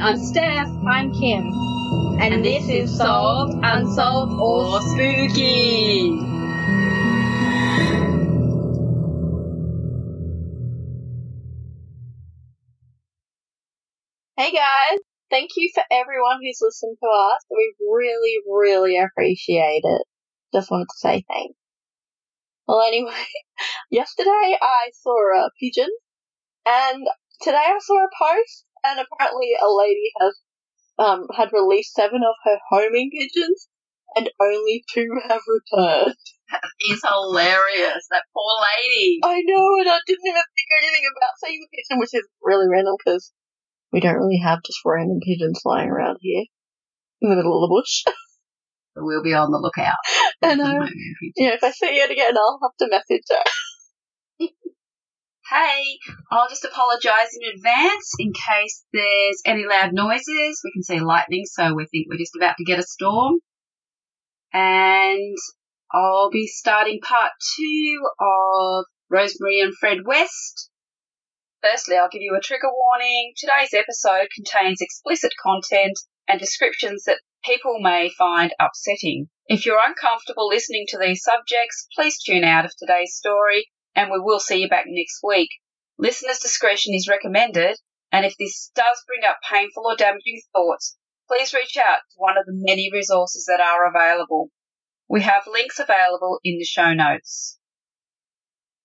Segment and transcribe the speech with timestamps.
[0.00, 0.68] I'm Steph.
[0.86, 1.52] I'm Kim.
[2.20, 6.18] And, this is Solved, Unsolved, or Spooky.
[14.36, 14.98] Hey guys,
[15.30, 17.44] thank you for everyone who's listened to us.
[17.50, 20.02] We really, really appreciate it.
[20.54, 21.54] Just wanted to say thanks.
[22.68, 23.26] Well, anyway,
[23.90, 25.90] yesterday I saw a pigeon,
[26.66, 27.04] and
[27.42, 30.34] today I saw a post, and apparently a lady has
[30.98, 33.68] um had released seven of her homing pigeons,
[34.16, 36.16] and only two have returned.
[36.80, 38.06] It's hilarious.
[38.10, 39.20] That poor lady.
[39.22, 42.68] I know, and I didn't even think anything about seeing the pigeon, which is really
[42.68, 43.32] random because
[43.92, 46.44] we don't really have just random pigeons flying around here
[47.20, 48.04] in the middle of the bush.
[49.00, 49.94] We'll be on the lookout.
[50.42, 50.88] And um,
[51.36, 53.44] yeah, if I see it again, I'll have to message her.
[55.50, 55.98] Hey,
[56.30, 60.60] I'll just apologise in advance in case there's any loud noises.
[60.62, 63.38] We can see lightning, so we think we're just about to get a storm.
[64.52, 65.38] And
[65.90, 70.68] I'll be starting part two of Rosemary and Fred West.
[71.62, 73.32] Firstly, I'll give you a trigger warning.
[73.34, 79.30] Today's episode contains explicit content and descriptions that people may find upsetting.
[79.46, 84.20] If you're uncomfortable listening to these subjects, please tune out of today's story and we
[84.20, 85.50] will see you back next week.
[85.98, 87.76] Listener's discretion is recommended,
[88.12, 90.96] and if this does bring up painful or damaging thoughts,
[91.28, 94.50] please reach out to one of the many resources that are available.
[95.08, 97.58] We have links available in the show notes.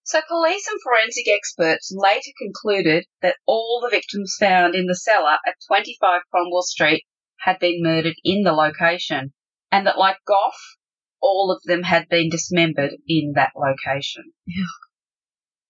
[0.05, 5.37] So, police and forensic experts later concluded that all the victims found in the cellar
[5.47, 7.05] at 25 Cromwell Street
[7.39, 9.33] had been murdered in the location,
[9.71, 10.77] and that, like Gough,
[11.21, 14.33] all of them had been dismembered in that location.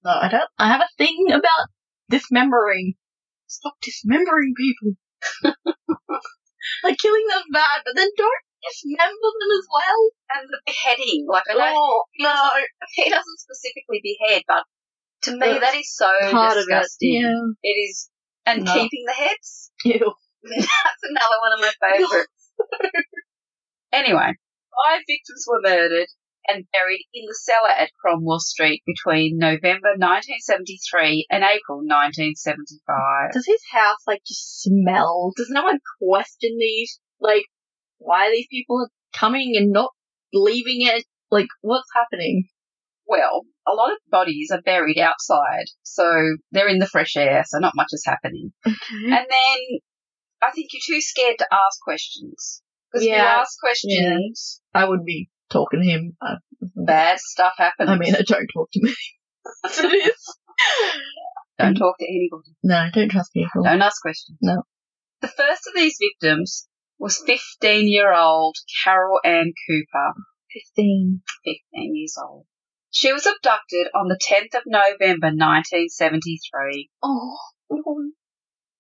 [0.05, 0.49] No, I don't.
[0.59, 1.67] I have a thing about
[2.09, 2.93] dismembering.
[3.47, 4.93] Stop dismembering people.
[6.83, 9.99] like killing them bad, but then don't dismember them as well.
[10.36, 12.49] And the beheading, like I know Oh no,
[12.95, 14.63] he doesn't specifically behead, but
[15.23, 16.55] to me Ugh, that is so of it.
[16.55, 17.21] disgusting.
[17.21, 17.42] Yeah.
[17.63, 18.09] It is,
[18.45, 18.73] and No.
[18.73, 19.71] keeping the heads.
[19.86, 20.13] Ew.
[20.43, 22.52] That's another one of my favourites.
[23.93, 24.33] anyway,
[24.83, 26.08] five victims were murdered
[26.48, 33.31] and buried in the cellar at Cromwell Street between November 1973 and April 1975.
[33.31, 35.31] Does his house like just smell?
[35.36, 36.99] Does no one question these?
[37.20, 37.45] Like,
[37.98, 39.92] why these people are coming and not
[40.33, 41.05] leaving it?
[41.31, 42.48] Like, what's happening?
[43.08, 47.60] Well, a lot of bodies are buried outside, so they're in the fresh air, so
[47.60, 48.52] not much is happening.
[48.65, 49.05] Okay.
[49.05, 49.80] And then
[50.42, 52.61] I think you're too scared to ask questions.
[52.92, 56.17] Because if you ask questions, I would be talking to him.
[56.21, 56.36] Uh,
[56.75, 57.89] bad stuff happens.
[57.89, 58.95] I mean, don't talk to me.
[59.65, 60.37] it is.
[61.59, 62.55] don't talk to anybody.
[62.64, 63.63] No, don't trust people.
[63.63, 64.37] Don't ask questions.
[64.42, 64.63] No.
[65.21, 66.67] The first of these victims
[66.99, 70.13] was 15 year old Carol Ann Cooper,
[70.75, 71.21] 15.
[71.45, 72.45] 15 years old.
[72.92, 76.89] She was abducted on the 10th of November 1973.
[77.02, 77.37] Oh,
[77.71, 78.11] oh,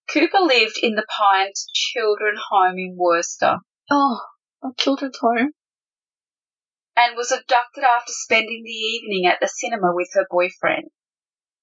[0.07, 3.57] Cooper lived in the Pines Children Home in Worcester
[3.91, 4.19] oh,
[4.63, 5.51] a children's home.
[6.95, 10.89] And was abducted after spending the evening at the cinema with her boyfriend.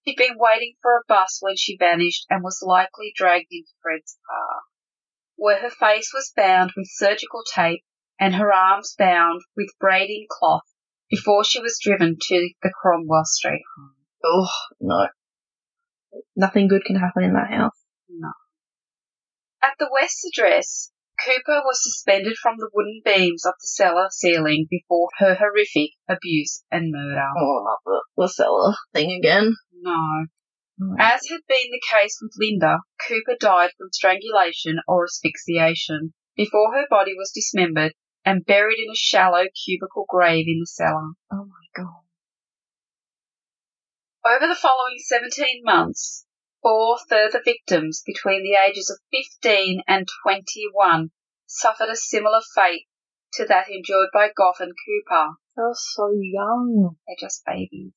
[0.05, 4.17] She'd been waiting for a bus when she vanished and was likely dragged into Fred's
[4.27, 4.63] car,
[5.37, 7.85] where her face was bound with surgical tape
[8.19, 10.65] and her arms bound with braiding cloth
[11.11, 13.95] before she was driven to the Cromwell Street home.
[14.25, 14.49] Oh,
[14.81, 15.09] no.
[16.37, 17.77] Nothing good can happen in that house.
[18.09, 18.33] No.
[19.63, 20.90] At the West address,
[21.25, 26.65] Cooper was suspended from the wooden beams of the cellar ceiling before her horrific abuse
[26.71, 27.29] and murder.
[27.39, 29.57] Oh, not the, the cellar thing again.
[29.73, 30.27] No.
[30.81, 30.97] Mm.
[30.99, 36.87] As had been the case with Lynda, Cooper died from strangulation or asphyxiation before her
[36.89, 37.93] body was dismembered
[38.25, 41.13] and buried in a shallow cubical grave in the cellar.
[41.31, 42.05] Oh my god.
[44.25, 46.27] Over the following 17 months,
[46.63, 48.99] four further victims between the ages of
[49.43, 51.11] 15 and 21
[51.47, 52.87] suffered a similar fate
[53.35, 55.31] to that endured by Gough and Cooper.
[55.57, 56.97] They were so young.
[57.07, 57.93] They're just babies.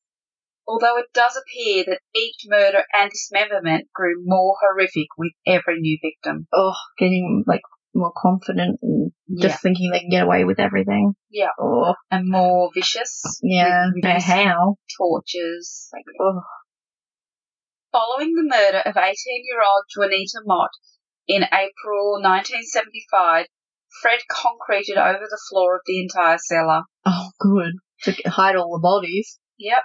[0.68, 5.98] Although it does appear that each murder and dismemberment grew more horrific with every new
[6.02, 6.48] victim.
[6.54, 7.62] Oh, getting like
[7.94, 9.58] more confident and just Yeah.
[9.58, 11.14] thinking they can get away with everything.
[11.30, 11.50] Yeah.
[11.60, 13.40] Oh, And more vicious.
[13.44, 13.88] yeah.
[13.94, 14.76] With, with how?
[14.98, 15.90] tortures.
[15.92, 16.42] Like, Oh,
[17.94, 19.14] Following the murder of 18
[19.46, 20.72] year old Juanita Mott
[21.28, 23.46] in April 1975,
[24.02, 26.82] Fred concreted over the floor of the entire cellar.
[27.06, 27.74] oh, good.
[28.06, 29.38] To hide all the bodies.
[29.60, 29.84] Yep.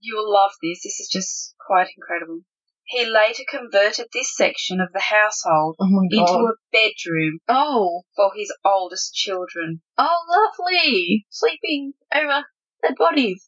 [0.00, 0.80] You will love this.
[0.82, 2.40] This is just quite incredible.
[2.84, 8.00] He later converted this section of the household Oh into a bedroom Oh.
[8.16, 9.82] for his oldest children.
[9.98, 10.22] Oh,
[10.58, 11.26] lovely.
[11.28, 12.46] Sleeping over
[12.80, 13.46] their bodies.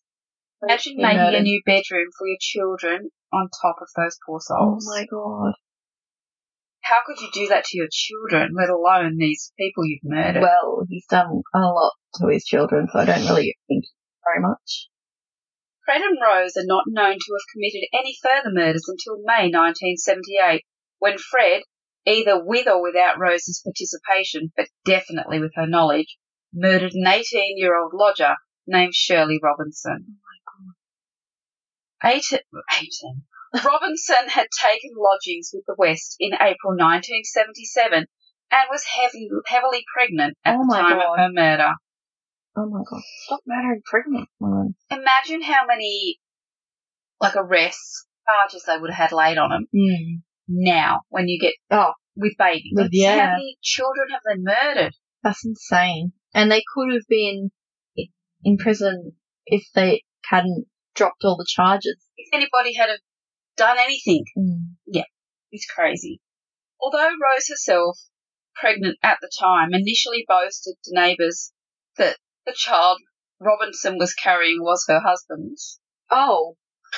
[0.63, 4.61] Imagine making a new bedroom for your children on top of those poor souls.
[4.61, 4.89] Oh souls.
[4.89, 5.55] my god.
[6.83, 10.43] How could you do that to your children, let alone these people you've murdered?
[10.43, 13.85] Well, he's done a lot to his children, so I don't really think
[14.27, 14.89] very much.
[15.85, 20.63] Fred and Rose are not known to have committed any further murders until May 1978,
[20.99, 21.63] when Fred,
[22.05, 26.19] either with or without Rose's participation, but definitely with her knowledge,
[26.53, 28.37] murdered an 18 year old lodger
[28.67, 30.19] named Shirley Robinson.
[32.05, 33.23] Eight, 18.
[33.65, 38.07] Robinson had taken lodgings with the West in April 1977
[38.51, 41.13] and was heavy, heavily pregnant at Oh the time God.
[41.13, 41.73] of her murder.
[42.57, 43.01] Oh my god.
[43.27, 44.75] Stop murdering pregnant women.
[44.91, 46.19] Imagine how many,
[47.21, 50.17] like, arrests, charges they would have had laid on them Hmm.
[50.49, 51.93] now when you get Oh.
[52.17, 52.73] with babies.
[52.75, 53.27] With- yeah.
[53.27, 54.95] How many children have they murdered?
[55.23, 56.13] That's insane.
[56.35, 57.51] And they could have been
[58.45, 59.13] in prison
[59.47, 61.97] if they hadn't dropped all the charges.
[62.17, 62.89] If anybody had
[63.57, 64.77] done anything, Mm.
[65.51, 66.21] it's crazy.
[66.81, 67.99] Although Rose herself,
[68.55, 71.53] pregnant at the time, initially boasted to neighbours
[71.97, 72.17] that
[72.47, 72.99] the child
[73.41, 75.81] Robinson was carrying was her husband's.
[76.11, 76.57] Oh.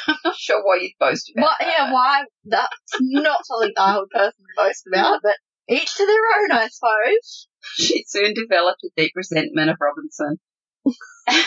[0.09, 1.67] I'm not sure why you'd boast about that.
[1.69, 2.25] yeah, why?
[2.45, 2.69] That's
[3.01, 5.37] not something I would personally boast about, but
[5.69, 7.49] each to their own, I suppose.
[7.77, 10.39] She soon developed a deep resentment of Robinson,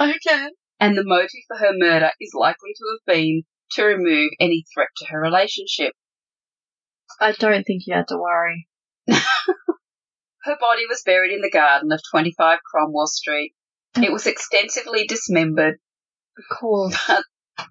[0.00, 0.48] Okay.
[0.80, 3.42] And the motive for her murder is likely to have been
[3.72, 5.92] to remove any threat to her relationship.
[7.20, 8.68] I don't think you had to worry.
[9.08, 13.54] Her body was buried in the garden of 25 Cromwell Street.
[13.96, 15.78] It was extensively dismembered.
[16.38, 17.10] Of course.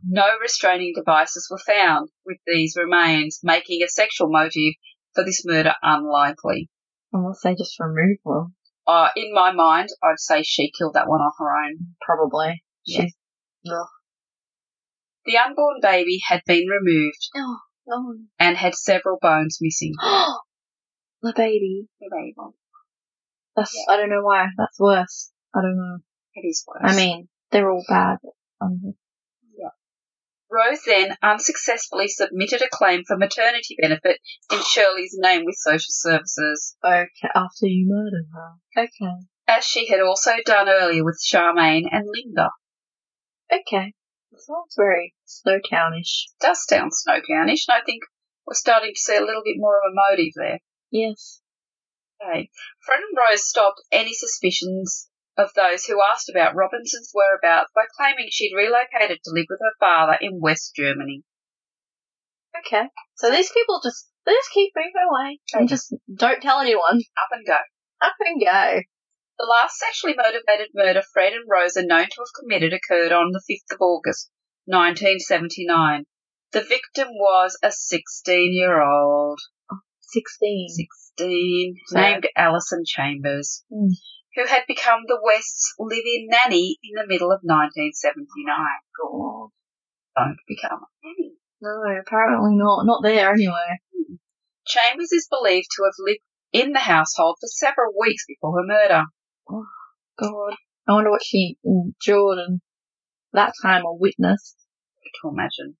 [0.06, 4.74] No restraining devices were found with these remains, making a sexual motive
[5.15, 6.69] for this murder unlikely.
[7.13, 8.56] Unless they just remove them.
[8.86, 11.95] Uh, in my mind, I'd say she killed that one on her own.
[12.01, 12.65] Probably.
[12.88, 13.13] She's.
[13.69, 13.88] Ugh.
[15.25, 19.94] The unborn baby had been removed Oh, and had several bones missing.
[21.22, 21.88] the baby.
[22.00, 22.36] The baby.
[23.56, 23.75] That's.
[23.89, 24.48] I don't know why.
[24.57, 25.31] That's worse.
[25.54, 25.98] I don't know.
[26.36, 26.81] It is worse.
[26.84, 28.18] I mean, they're all bad.
[28.62, 28.94] Um,
[30.50, 34.19] Rose then unsuccessfully submitted a claim for maternity benefit
[34.51, 38.83] in Shirley's name with social services, okay, after you murdered her.
[38.83, 39.12] Okay.
[39.48, 42.50] as she had also done earlier with Charmaine and Lynda.
[43.52, 43.94] Okay.
[44.36, 46.26] Sounds very Snowtownish.
[46.40, 48.04] does sound Snowtownish, and I think
[48.46, 50.60] we're starting to see a little bit more of a motive there.
[50.92, 51.42] Yes.
[52.22, 52.50] Okay.
[52.86, 58.28] Fred and Rose stopped any suspicions of those who asked about Robinson's whereabouts by claiming
[58.32, 61.24] she'd relocated to live with her father in West Germany.
[62.58, 62.88] Okay.
[63.16, 67.02] So these people just they just keep moving away and just don't tell anyone.
[67.18, 67.58] Up and go.
[68.02, 68.82] Up and go.
[69.39, 73.31] The last sexually motivated murder Fred and Rose are known to have committed occurred on
[73.31, 74.31] the 5th of August,
[74.66, 76.06] 1979.
[76.54, 79.39] The victim was a 16 year old,
[80.00, 80.69] Sixteen.
[80.69, 83.92] 16, So- named Alison Chambers, Mm.
[84.36, 88.80] who had become the West's live in nanny in the middle of 1979.
[89.00, 89.50] God.
[90.16, 91.33] Don't become a nanny.
[91.62, 92.86] No, apparently not.
[92.86, 93.80] Not there anyway.
[94.66, 99.04] Chambers is believed to have lived in the household for several weeks before her murder.
[99.49, 99.66] Oh,
[100.19, 100.56] God.
[100.87, 102.61] I wonder what she endured and
[103.33, 104.56] that time a witness.
[105.21, 105.77] to imagine.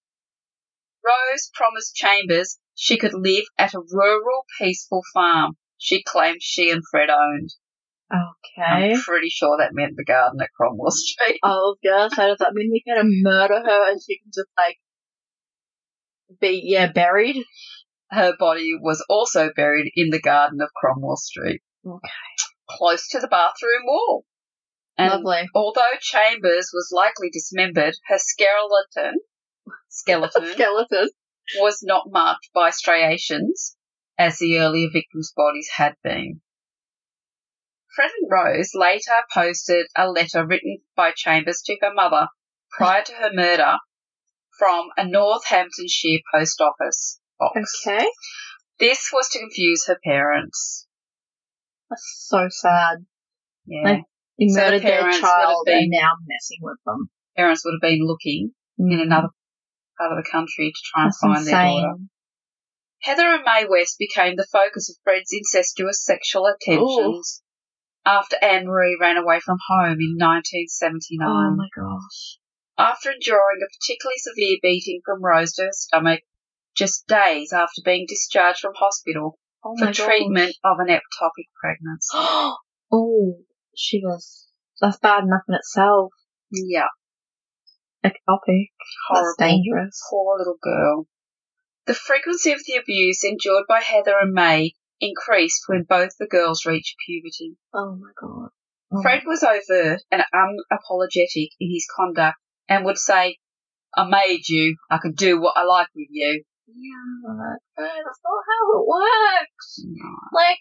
[1.03, 6.81] Rose promised Chambers she could live at a rural, peaceful farm she claimed she and
[6.89, 7.51] Fred owned.
[8.12, 8.93] Okay.
[8.93, 11.39] I'm pretty sure that meant the garden at Cromwell Street.
[11.43, 14.77] Oh, was gonna does that mean we can murder her and she can just like
[16.39, 17.43] be yeah buried?
[18.09, 22.09] Her body was also buried in the garden of Cromwell Street, Okay.
[22.69, 24.25] Close to the bathroom wall.
[24.97, 25.47] And Lovely.
[25.53, 29.19] although Chambers was likely dismembered, her skeleton
[29.89, 31.09] skeleton Skeleton.
[31.59, 33.75] was not marked by striations,
[34.17, 36.41] as the earlier victims' bodies had been.
[37.95, 42.27] Fred and Rose later posted a letter written by Chambers to her mother
[42.71, 43.77] prior to her murder
[44.57, 47.86] from a Northamptonshire post office box.
[47.86, 48.07] Okay.
[48.79, 50.87] This was to confuse her parents.
[51.89, 53.06] That's so sad.
[53.65, 53.84] Yeah.
[53.84, 54.03] Like-
[54.39, 57.10] So the murdered their would have child been- and now messing with them.
[57.36, 59.29] parents would have been looking in another
[59.98, 61.13] part of the country to try and Mm.
[61.13, 62.03] That's find their daughter.
[63.01, 67.41] Heather and Mae West became the focus of Fred's incestuous sexual attentions
[68.06, 71.27] after Anne Marie ran away from home in 1979.
[71.29, 72.38] Oh my gosh.
[72.77, 76.22] After enduring a particularly severe beating from Rose to her stomach,
[76.75, 79.97] just days after being discharged from hospital Oh for my gosh.
[79.97, 82.17] treatment of an ectopic pregnancy.
[82.91, 83.39] oh,
[83.75, 84.47] she was.
[84.79, 86.13] That's bad enough in itself.
[86.51, 86.88] yeah,
[88.05, 88.67] Ectopic.
[89.09, 89.36] horrible.
[89.38, 90.01] That's dangerous.
[90.09, 91.07] Poor little girl.
[91.86, 96.65] The frequency of the abuse endured by Heather and Mae increased when both the girls
[96.65, 97.57] reached puberty.
[97.74, 98.50] Oh my god.
[98.91, 102.38] Oh Fred was overt and unapologetic in his conduct
[102.69, 103.38] and would say,
[103.95, 106.43] I made you, I can do what I like with you.
[106.67, 109.86] Yeah, but that's not how it works.
[110.33, 110.59] Like,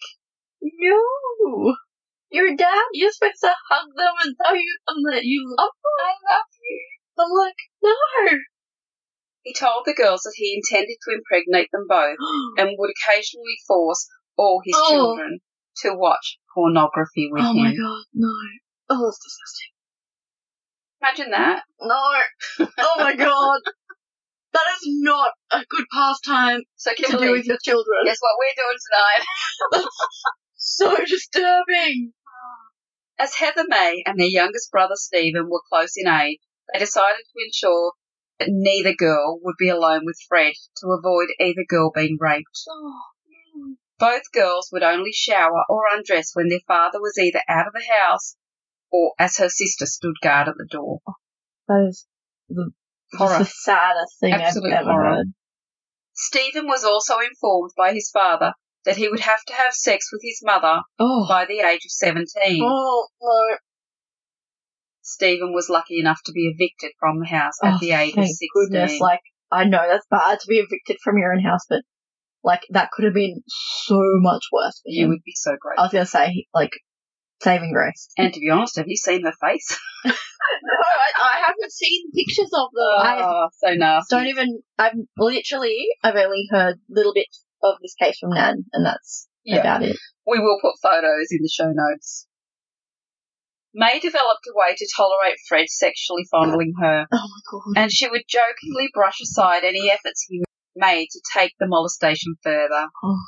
[0.62, 1.74] no.
[2.30, 2.84] You're dad.
[2.92, 5.96] You're supposed to hug them and tell you them that you love them.
[6.06, 6.80] I love you.
[7.18, 8.38] I'm like, no.
[9.42, 12.16] He told the girls that he intended to impregnate them both
[12.58, 14.90] and would occasionally force all his Oh.
[14.90, 15.38] children
[15.82, 17.46] to watch pornography with him.
[17.48, 18.28] oh my god, no.
[18.90, 19.72] Oh, that's disgusting.
[21.02, 21.62] Imagine that.
[21.80, 22.66] No.
[22.78, 23.60] Oh my god.
[24.56, 28.06] That is not a good pastime So to do with your children.
[28.06, 29.86] guess what we're doing tonight?
[30.58, 32.12] So disturbing.
[33.18, 36.38] As Heather Mae and their youngest brother Stephen were close in age,
[36.72, 37.92] they decided to ensure
[38.38, 42.58] that neither girl would be alone with Fred to avoid either girl being raped.
[42.68, 43.00] Oh,
[43.54, 43.76] no.
[43.98, 47.84] Both girls would only shower or undress when their father was either out of the
[48.00, 48.36] house
[48.90, 51.00] or as her sister stood guard at the door.
[51.68, 52.06] That is
[52.48, 52.70] the,
[53.14, 53.38] Horror.
[53.40, 55.14] the saddest thing Absolute I've ever horror.
[55.16, 55.26] heard.
[56.12, 58.52] Stephen was also informed by his father
[58.84, 61.26] that he would have to have sex with his mother Oh.
[61.28, 62.62] by the age of 17.
[62.62, 63.56] Oh, no.
[65.02, 68.24] Stephen was lucky enough to be evicted from the house at Oh, the age of
[68.26, 68.48] 16.
[68.54, 69.00] goodness.
[69.00, 69.20] Like,
[69.52, 71.82] I know that's bad to be evicted from your own house, but,
[72.42, 75.78] like, that could have been so much worse for you would be so great.
[75.78, 76.72] I was gonna say, like,
[77.42, 78.08] saving grace.
[78.16, 79.78] And to be honest, have you seen her face?
[80.62, 83.06] No, I, I haven't seen pictures of them.
[83.06, 84.14] I oh, ah, so nasty.
[84.14, 88.86] don't even, I've literally, I've only heard little bits of this case from Nan, and
[88.86, 89.60] that's Yeah.
[89.60, 89.96] about it.
[90.26, 92.26] We will put photos in the show notes.
[93.74, 97.40] Mae developed a way to tolerate Fred sexually fondling her, Oh my
[97.74, 97.82] god.
[97.82, 100.42] and she would jokingly brush aside any efforts he
[100.76, 102.86] made to take the molestation further.
[103.02, 103.18] Oh.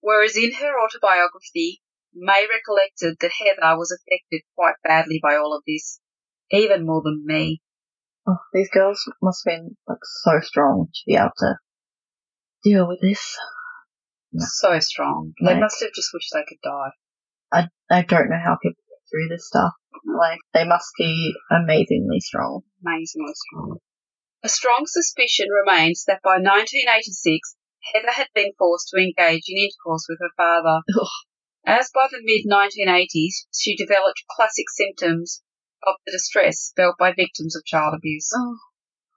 [0.00, 1.82] Whereas in her autobiography,
[2.14, 6.00] Mae recollected that Heather was affected quite badly by all of this,
[6.50, 7.62] even more than me.
[8.26, 11.54] Oh, these girls must have been, like, so strong to be able to
[12.62, 13.36] deal with this.
[14.32, 14.44] No.
[14.48, 15.32] So strong.
[15.44, 16.92] They must have just wished they could die.
[17.52, 19.72] I, I don't know how people get through this stuff.
[20.06, 22.62] Like, they must be amazingly strong.
[22.84, 23.78] amazingly strong.
[24.44, 27.56] A strong suspicion remains that by 1986,
[27.92, 30.82] Heather had been forced to engage in intercourse with her father.
[30.98, 31.08] Ugh.
[31.64, 35.42] As by the mid 1980s, she developed classic symptoms
[35.86, 38.30] of the distress felt by victims of child abuse.
[38.34, 38.56] Oh,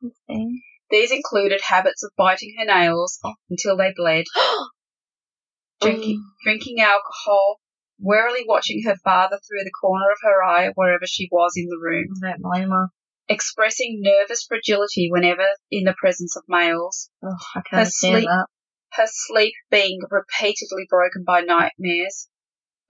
[0.05, 0.45] okay.
[0.91, 3.33] These included habits of biting her nails oh.
[3.49, 4.25] until they bled,
[5.81, 6.31] drinking, oh.
[6.43, 7.59] drinking alcohol,
[7.99, 11.79] warily watching her father through the corner of her eye wherever she was in the
[11.81, 12.87] room, I don't blame her.
[13.27, 18.45] expressing nervous fragility whenever in the presence of males, Oh, I can Her sleep- that.
[18.93, 22.29] her sleep being repeatedly broken by nightmares,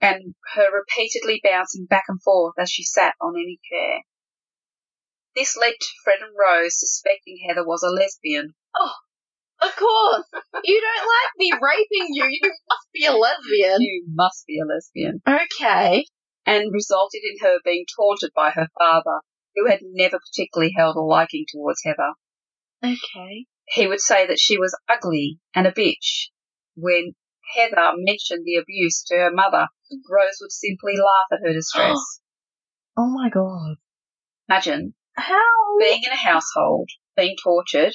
[0.00, 4.00] and her repeatedly bouncing back and forth as she sat on any chair.
[5.34, 8.54] This led to Fred and Rose suspecting Heather was a lesbian.
[8.74, 8.92] Oh,
[9.60, 10.24] of course.
[10.64, 12.24] You don't like me raping you.
[12.24, 13.80] You must be a lesbian.
[13.80, 15.20] You must be a lesbian.
[15.28, 16.06] Okay.
[16.46, 19.20] And resulted in her being taunted by her father,
[19.54, 22.12] who had never particularly held a liking towards Heather.
[22.82, 23.46] Okay.
[23.68, 26.28] He would say that she was ugly and a bitch.
[26.76, 27.14] When
[27.54, 29.68] Heather mentioned the abuse to her mother,
[30.10, 31.98] Rose would simply laugh at her distress.
[32.98, 33.76] Oh my god.
[34.48, 35.78] Imagine How?
[35.78, 37.92] being in a household, being tortured,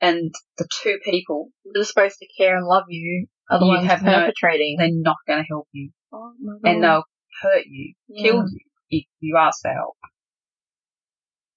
[0.00, 3.26] and the two people, They're supposed to care and love you.
[3.50, 4.76] Are the You ones have no- perpetrating.
[4.78, 5.90] they're not going to help you.
[6.14, 6.70] oh my god.
[6.70, 7.04] And they'll
[7.42, 8.22] hurt you, Yeah.
[8.22, 9.96] kill you, if you ask for help.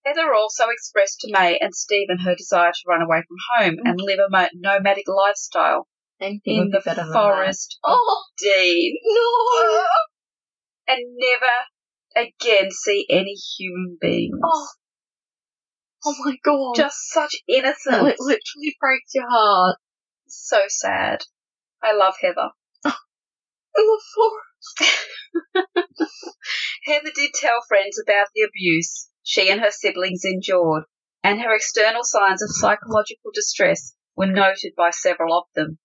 [0.05, 3.99] Heather also expressed to Mae and Stephen her desire to run away from home and
[3.99, 4.03] mm.
[4.03, 5.87] live a nomadic lifestyle
[6.21, 7.79] in the forest.
[7.83, 9.85] Oh Dean no!
[10.87, 14.39] and never again see any human beings.
[14.43, 14.67] Oh.
[16.05, 16.75] Oh my god.
[16.75, 17.85] Just such innocence.
[17.87, 19.77] It literally breaks your heart.
[20.27, 21.23] so sad.
[21.83, 22.49] I love Heather.
[22.85, 22.91] In
[23.75, 24.97] the forest.
[26.85, 30.83] Heather did tell friends about the abuse she and her siblings endured,
[31.23, 35.77] and her external signs of psychological distress were noted by several of them.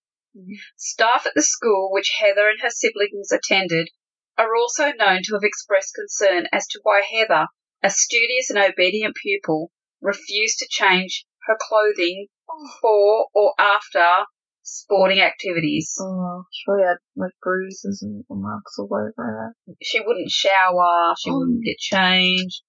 [0.76, 3.88] Staff at the school which Heather and her siblings attended
[4.36, 7.46] are also known to have expressed concern as to why Heather,
[7.82, 14.26] a studious and obedient pupil, refused to change her clothing before or after
[14.62, 15.96] sporting activities.
[16.00, 19.54] Oh, sure, had like bruises and marks all over her.
[19.82, 21.38] She wouldn't shower, she Oh.
[21.38, 22.62] wouldn't get changed.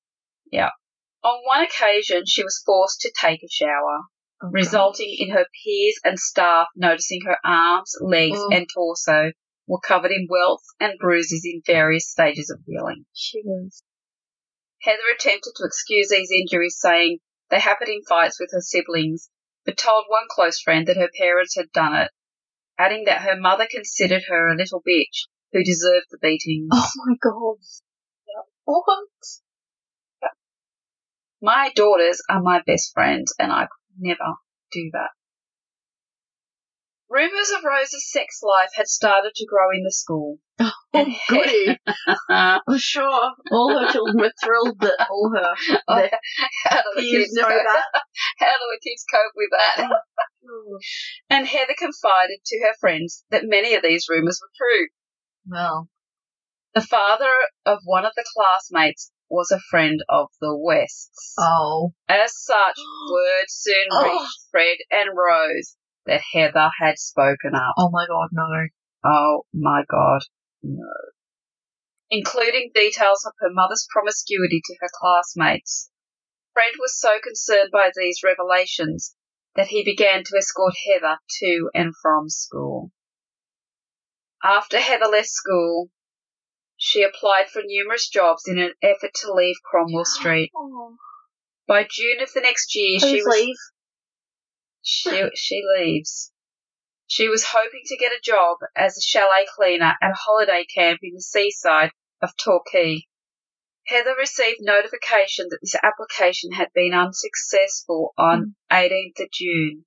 [0.51, 0.69] Yeah.
[1.23, 4.03] On one occasion, she was forced to take a shower,
[4.41, 8.49] Oh, resulting in her peers and staff noticing her arms, legs, Oh.
[8.51, 9.31] and torso
[9.65, 13.05] were covered in welts and bruises in various stages of healing.
[13.13, 13.83] She was.
[14.81, 17.17] Heather attempted to excuse these injuries, saying
[17.49, 19.29] they happened in fights with her siblings,
[19.65, 22.11] but told one close friend that her parents had done it,
[22.77, 26.69] adding that her mother considered her a little bitch who deserved the beatings.
[26.71, 27.57] Oh my god.
[28.65, 29.07] What?
[31.41, 33.67] My daughters are my best friends, and I
[33.97, 34.35] never
[34.71, 35.09] do that.
[37.09, 40.39] Rumours of Rose's sex life had started to grow in the school.
[40.59, 41.77] Oh, And goody.
[42.29, 45.53] I'm sure all her children were thrilled that all her
[45.87, 46.11] oh, their
[46.65, 47.83] How do the kids know that.
[48.39, 49.89] How do the kids cope with that?
[50.49, 50.79] Oh,
[51.29, 54.87] and Heather confided to her friends that many of these rumours were true.
[55.49, 55.89] Well,
[56.75, 57.31] The father
[57.65, 61.33] of one of the classmates was a friend of the Wests.
[61.37, 61.93] oh.
[62.07, 62.77] As such,
[63.11, 64.03] word soon Oh.
[64.03, 67.73] reached Fred and Rose that Heather had spoken up.
[67.77, 68.67] Oh my god, no.
[69.03, 70.21] Oh my god,
[70.63, 70.91] no.
[72.09, 75.89] Including details of her mother's promiscuity to her classmates.
[76.53, 79.13] Fred was so concerned by these revelations
[79.55, 82.91] that he began to escort Heather to and from school.
[84.43, 85.89] After Heather left school,
[86.87, 90.53] she applied for numerous jobs in an effort to leave Cromwell Street.
[91.67, 93.55] By June of the next year, she Please was leave.
[94.81, 96.31] she, she leaves.
[97.05, 100.99] She was hoping to get a job as a chalet cleaner at a holiday camp
[101.03, 101.91] in the seaside
[102.21, 103.01] of Torquay.
[103.87, 109.83] Heather received notification that this application had been unsuccessful on 18th of June.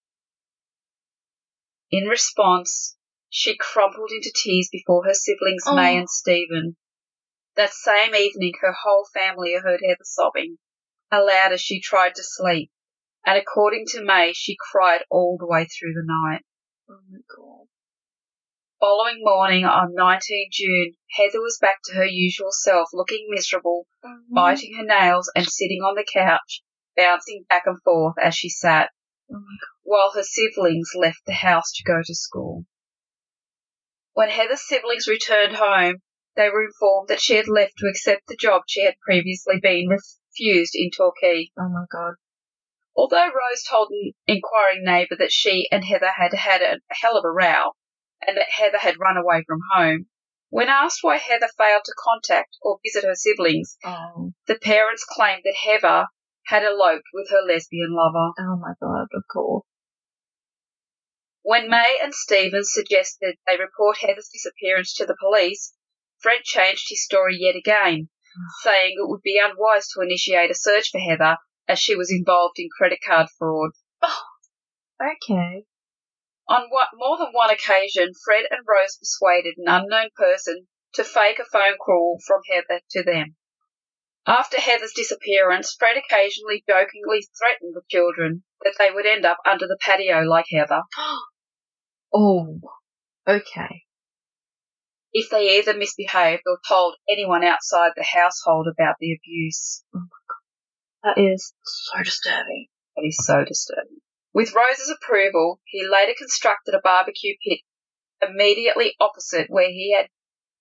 [1.90, 2.96] In response,
[3.30, 5.74] she crumpled into tears before her siblings Oh.
[5.74, 6.76] Mae and Stephen.
[7.56, 10.58] That same evening, her whole family heard Heather sobbing
[11.10, 12.70] aloud as she tried to sleep
[13.26, 16.42] and according to Mae, she cried all the way through the night.
[16.88, 17.66] Oh my god.
[18.80, 24.34] Following morning on 19 June, Heather was back to her usual self, looking miserable, Mm-hmm.
[24.34, 26.62] biting her nails, and sitting on the couch,
[26.96, 28.88] bouncing back and forth as she sat,
[29.30, 29.42] Oh
[29.82, 32.64] while her siblings left the house to go to school.
[34.14, 35.96] When Heather's siblings returned home,
[36.36, 39.88] they were informed that she had left to accept the job she had previously been
[39.88, 41.50] refused in Torquay.
[41.58, 42.14] Oh my god.
[42.96, 47.24] Although Rose told an inquiring neighbour that she and Heather had had a hell of
[47.24, 47.72] a row
[48.26, 50.06] and that Heather had run away from home,
[50.50, 54.32] when asked why Heather failed to contact or visit her siblings, Oh.
[54.46, 56.06] the parents claimed that Heather
[56.46, 58.32] had eloped with her lesbian lover.
[58.38, 59.64] Oh my god, of course.
[61.42, 65.72] When Mae and Stephen suggested they report Heather's disappearance to the police,
[66.22, 68.08] Fred changed his story yet again,
[68.62, 72.58] saying it would be unwise to initiate a search for Heather as she was involved
[72.58, 73.70] in credit card fraud.
[74.02, 74.22] Oh,
[75.00, 75.64] okay.
[76.48, 81.38] On what, more than one occasion, Fred and Rose persuaded an unknown person to fake
[81.38, 83.36] a phone call from Heather to them.
[84.26, 89.66] After Heather's disappearance, Fred occasionally jokingly threatened the children that they would end up under
[89.66, 90.82] the patio like Heather
[92.12, 92.60] Oh.
[93.26, 93.84] Okay.
[95.12, 99.84] If they either misbehaved or told anyone outside the household about the abuse.
[99.94, 100.06] Oh
[101.02, 102.66] that is so disturbing.
[102.96, 104.00] That is so disturbing.
[104.32, 107.60] With Rose's approval, he later constructed a barbecue pit
[108.22, 110.08] immediately opposite where he had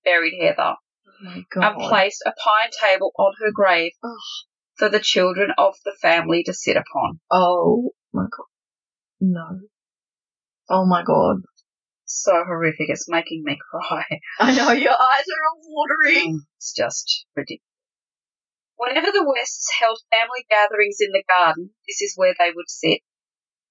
[0.04, 0.76] buried Heather.
[0.76, 1.64] Oh my god.
[1.64, 4.12] and placed a pine table on her grave Ugh.
[4.78, 7.20] for the children of the family to sit upon.
[7.30, 8.46] Oh my god.
[9.20, 9.60] No.
[10.70, 11.42] Oh my god.
[12.12, 14.04] So horrific, it's making me cry.
[14.40, 16.28] I know your eyes are all watery.
[16.28, 17.62] Mm, It's just ridiculous.
[18.78, 23.02] Whenever the Wests held family gatherings in the garden, this is where they would sit.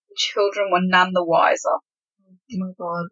[0.08, 1.80] The children were none the wiser.
[2.22, 3.08] Oh my god.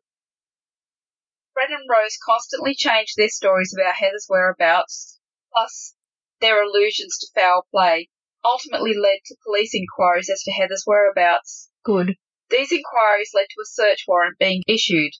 [1.54, 5.18] Fred and Rose constantly changed their stories about Heather's whereabouts,
[5.52, 5.96] plus
[6.40, 8.10] their allusions to foul play,
[8.44, 11.68] ultimately led to police inquiries as to Heather's whereabouts.
[11.82, 12.14] Good.
[12.50, 15.12] These inquiries led to a search warrant being issued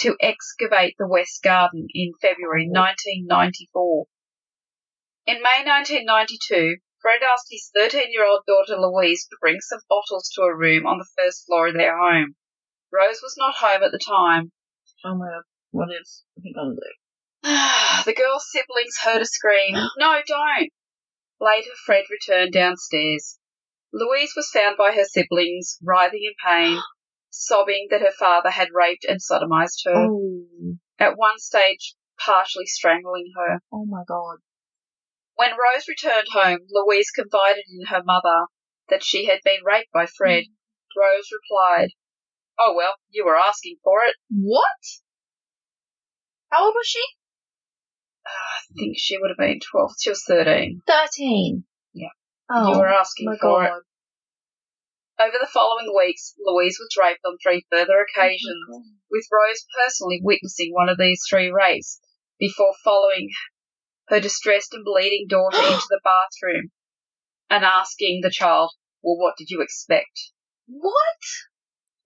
[0.00, 4.06] to excavate the West Garden in February 1994.
[5.26, 10.30] In May 1992, Fred asked his 13 year old daughter Louise to bring some bottles
[10.34, 12.36] to a room on the first floor of their home.
[12.92, 14.52] Rose was not home at the time.
[15.04, 15.42] Oh my god.
[15.72, 16.92] What is he gonna do?
[18.04, 19.74] the girl's siblings heard a scream.
[19.98, 20.70] No, don't!
[21.40, 23.38] Later, Fred returned downstairs.
[23.92, 26.80] Louise was found by her siblings, writhing in pain,
[27.30, 30.46] sobbing that her father had raped and sodomized her, Oh,
[30.98, 33.60] at one stage partially strangling her.
[33.72, 34.38] oh my god.
[35.34, 38.46] When Rose returned home, Louise confided in her mother
[38.88, 40.44] that she had been raped by Fred.
[40.96, 41.90] Rose replied,
[42.58, 44.14] Oh, well, you were asking for it.
[44.30, 44.62] What?
[46.50, 47.02] How old was she?
[48.26, 49.90] Uh, I think she would have been 12.
[50.00, 50.82] She was 13.
[50.86, 51.64] 13.
[52.54, 53.64] Oh, you were asking for god.
[53.64, 53.82] it.
[55.22, 59.64] Over the following weeks, Louise was raped on three further oh occasions, Oh with Rose
[59.84, 62.00] personally witnessing one of these three rapes
[62.38, 63.30] before following
[64.08, 66.70] her distressed and bleeding daughter into the bathroom
[67.48, 70.32] and asking the child, Well, what did you expect?
[70.66, 71.22] What?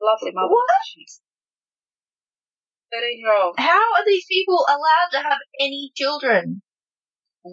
[0.01, 0.53] Lovely mother.
[0.53, 0.67] What?
[2.93, 3.55] 13 year old.
[3.59, 6.63] How are these people allowed to have any children?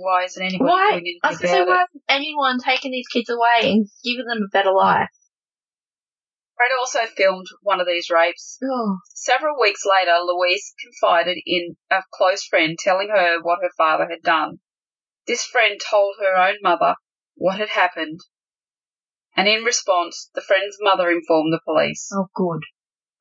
[0.02, 0.92] Why isn't anybody Why?
[0.92, 1.78] doing anything was gonna say, about why it?
[1.80, 5.10] hasn't anyone taken these kids away and given them a better life?
[6.58, 8.58] Fred also filmed one of these rapes.
[8.64, 14.08] Oh, Several weeks later, Louise confided in a close friend telling her what her father
[14.10, 14.60] had done.
[15.28, 16.96] This friend told her own mother
[17.36, 18.20] what had happened,
[19.36, 22.10] and in response, the friend's mother informed the police.
[22.14, 22.62] oh, good.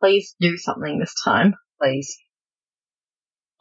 [0.00, 1.54] Please do something this time.
[1.80, 2.16] Please.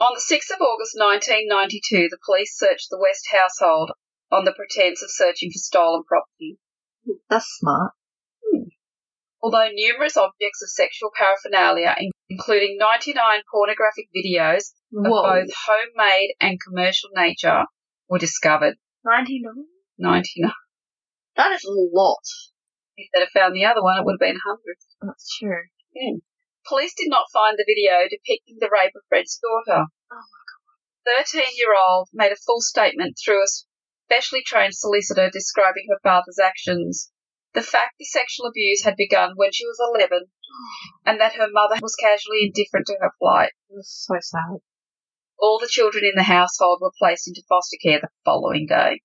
[0.02, 3.92] On the 6th of August 1992, the police searched the West household
[4.32, 6.58] on the pretense of searching for stolen property.
[7.30, 7.94] That's smart.
[8.42, 8.74] Hmm.
[9.44, 11.96] Although numerous objects of sexual paraphernalia,
[12.30, 17.66] including 99 pornographic videos of both homemade and commercial nature,
[18.10, 18.78] were discovered.
[19.06, 19.54] 99?
[20.00, 20.52] 99.
[21.36, 22.26] That is a lot.
[22.98, 24.98] If they'd have found the other one, it would have been hundreds.
[25.00, 25.70] That's true.
[25.96, 26.18] Hmm.
[26.72, 29.92] Police did not find the video depicting the rape of Fred's daughter.
[29.92, 30.44] Oh my
[31.04, 31.26] god.
[31.28, 33.48] 13 year old made a full statement through a
[34.08, 37.12] specially trained solicitor describing her father's actions.
[37.54, 40.32] The fact the sexual abuse had begun when she was 11
[41.06, 43.52] and that her mother was casually indifferent to her plight.
[43.70, 44.64] That's so sad.
[45.38, 49.02] All the children in the household were placed into foster care the following day.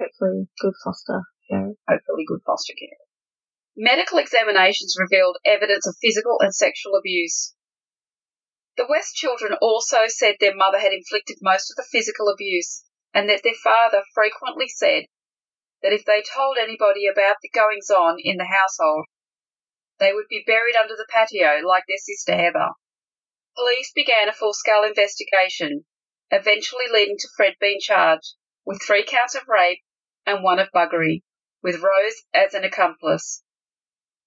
[0.00, 1.20] Hopefully, good foster.
[1.50, 1.76] Yeah.
[1.86, 2.96] Hopefully, good foster care.
[3.74, 7.54] Medical examinations revealed evidence of physical and sexual abuse.
[8.76, 13.30] The West children also said their mother had inflicted most of the physical abuse and
[13.30, 15.04] that their father frequently said
[15.82, 19.06] that if they told anybody about the goings on in the household,
[19.98, 22.72] they would be buried under the patio like their sister Heather.
[23.56, 25.86] Police began a full scale investigation,
[26.30, 28.34] eventually leading to Fred being charged
[28.66, 29.80] with three counts of rape
[30.26, 31.22] and one of buggery,
[31.62, 33.42] with Rose as an accomplice.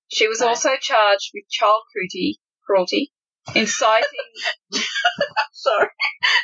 [0.07, 3.11] She was also charged with child cruelty, cruelty
[3.55, 4.07] inciting
[5.51, 5.87] Sorry.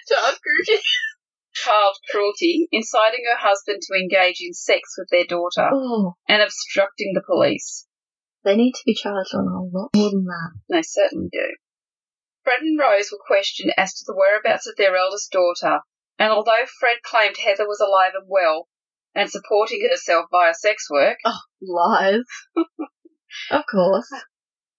[0.07, 0.83] Child cruelty.
[1.53, 7.13] child cruelty, inciting her husband to engage in sex with their daughter, Oh, and obstructing
[7.13, 7.87] the police.
[8.43, 10.51] they need to be charged on a lot more than that.
[10.69, 11.55] They certainly do.
[12.43, 15.81] Fred and Rose were questioned as to the whereabouts of their eldest daughter,
[16.17, 18.67] and although Fred claimed Heather was alive and well
[19.13, 22.23] and supporting herself via sex work, oh, Lies.
[23.49, 24.09] of course.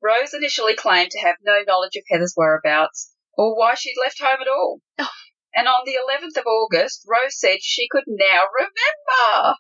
[0.03, 4.41] Rose initially claimed to have no knowledge of Heather's whereabouts or why she'd left home
[4.41, 4.81] at all.
[4.99, 5.09] Oh.
[5.55, 9.57] And on the 11th of August, Rose said she could now remember.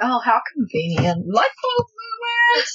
[0.00, 1.24] Oh, how convenient.
[1.26, 2.68] Light bulb moment!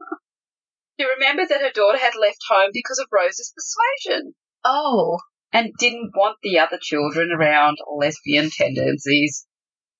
[0.98, 5.18] she remembered that her daughter had left home because of Rose's persuasion Oh,
[5.52, 9.46] and didn't want the other children around lesbian tendencies.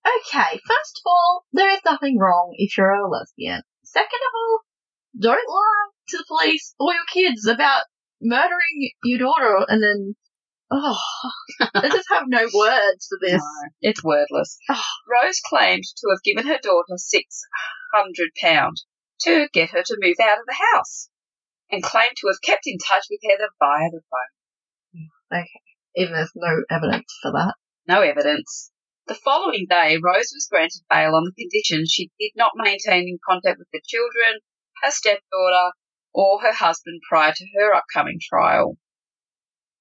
[0.05, 0.59] okay.
[0.67, 3.63] First of all, there is nothing wrong if you're a lesbian.
[3.85, 4.61] Second of all,
[5.19, 7.83] don't lie to the police or your kids about
[8.21, 10.17] murdering your daughter and then.
[10.69, 10.99] Oh,
[11.61, 13.41] I just have no words for this.
[13.41, 14.59] No, it's wordless.
[14.69, 14.83] Oh.
[15.09, 18.73] Rose claimed to have given her daughter £600
[19.23, 21.09] to get her to move out of the house
[21.71, 25.09] and claimed to have kept in touch with Heather via the phone.
[25.33, 25.49] Okay,
[25.97, 27.55] even there's no evidence for that.
[27.87, 28.71] No evidence.
[29.07, 33.19] The following day, Rose was granted bail on the condition she did not maintain in
[33.25, 34.41] contact with the children,
[34.83, 35.73] her stepdaughter,
[36.13, 38.77] or her husband prior to her upcoming trial.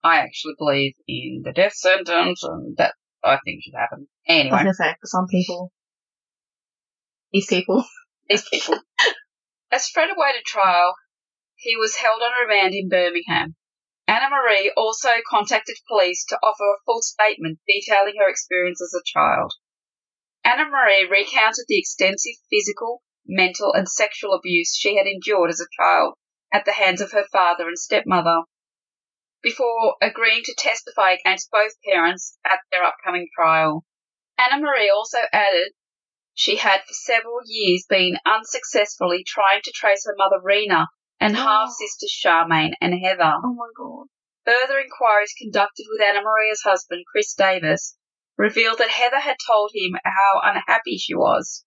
[0.03, 4.07] I actually believe in the death sentence, and that I think should happen.
[4.27, 5.71] I was Anyway, say, for some people,
[7.31, 7.83] these people.
[8.29, 8.79] these people.
[9.71, 10.95] As Fred awaited trial,
[11.55, 13.55] he was held on remand in Birmingham.
[14.07, 19.03] Anna Marie also contacted police to offer a full statement detailing her experience as a
[19.03, 19.53] child.
[20.43, 25.67] Anna Marie recounted the extensive physical, mental, and sexual abuse she had endured as a
[25.77, 26.13] child
[26.53, 28.43] at the hands of her father and stepmother.
[29.41, 33.85] Before agreeing to testify against both parents at their upcoming trial,
[34.37, 35.73] Anna Marie also added
[36.33, 40.87] She had for several years been unsuccessfully trying to trace her mother Rena
[41.19, 41.41] and Oh.
[41.41, 43.39] half sisters Charmaine and Heather.
[43.43, 44.07] Oh my god.
[44.45, 47.97] Further inquiries conducted with Anna Maria's husband, Chris Davis,
[48.37, 51.65] revealed that Heather had told him how unhappy she was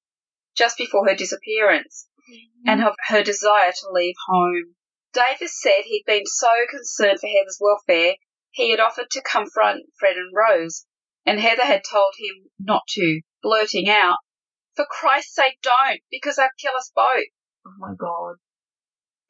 [0.59, 2.69] just before her disappearance mm-hmm.
[2.69, 4.75] and of her desire to leave home.
[5.13, 8.17] Davis said he'd been so concerned for Heather's welfare,
[8.51, 10.85] he had offered to confront Fred and Rose,
[11.25, 14.19] and Heather had told him not to, blurting out,
[14.75, 17.29] For Christ's sake, don't, because they'll kill us both.
[17.67, 18.37] Oh my god.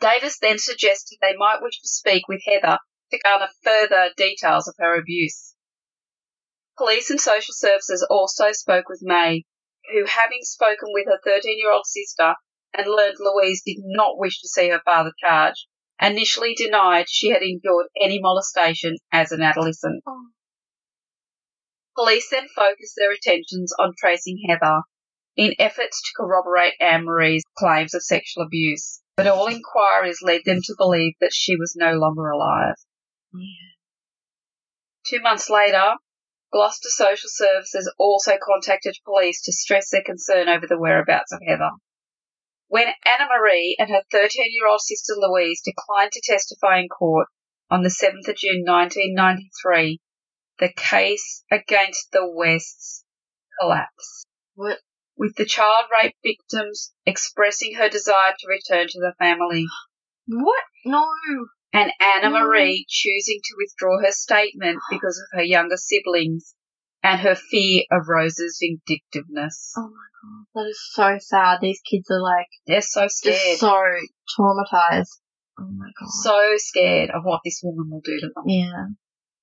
[0.01, 2.79] Davis then suggested they might wish to speak with Heather
[3.11, 5.55] to garner further details of her abuse.
[6.77, 9.45] Police and social services also spoke with Mae,
[9.93, 12.35] who, having spoken with her 13 year old sister
[12.77, 15.67] and learned Louise did not wish to see her father charged,
[16.01, 20.03] initially denied she had endured any molestation as an adolescent.
[20.07, 20.27] Oh.
[21.97, 24.83] Police then focused their attentions on tracing Heather
[25.37, 30.61] in efforts to corroborate Anne Marie's claims of sexual abuse, but all inquiries led them
[30.63, 32.75] to believe that she was no longer alive.
[35.07, 35.95] Two months later,
[36.51, 41.71] Gloucester Social Services also contacted police to stress their concern over the whereabouts of Heather.
[42.69, 47.29] When Anna Marie and her 13 year old sister Louise declined to testify in court
[47.71, 50.01] on the 7th of June 1993,
[50.59, 53.05] the case against the Wests
[53.61, 54.79] collapsed, What?
[55.17, 59.67] with the child rape victims expressing her desire to return to the family
[60.27, 60.65] What?
[60.85, 61.07] No.
[61.73, 62.41] And Anna Mm.
[62.41, 66.55] Marie choosing to withdraw her statement because of her younger siblings
[67.03, 69.73] and her fear of Rose's vindictiveness.
[69.77, 70.47] Oh my god.
[70.55, 71.59] That is so sad.
[71.61, 73.73] These kids are like They're so just scared, so
[74.39, 75.21] traumatized.
[75.61, 76.09] Oh my god.
[76.09, 78.85] so scared of what this woman will do to them, yeah.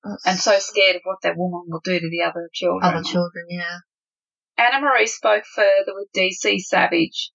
[0.03, 2.83] That's and so scared of what that woman will do to the other children.
[2.83, 3.79] other children, yeah.
[4.57, 7.31] Anna Marie spoke further with DC Savage,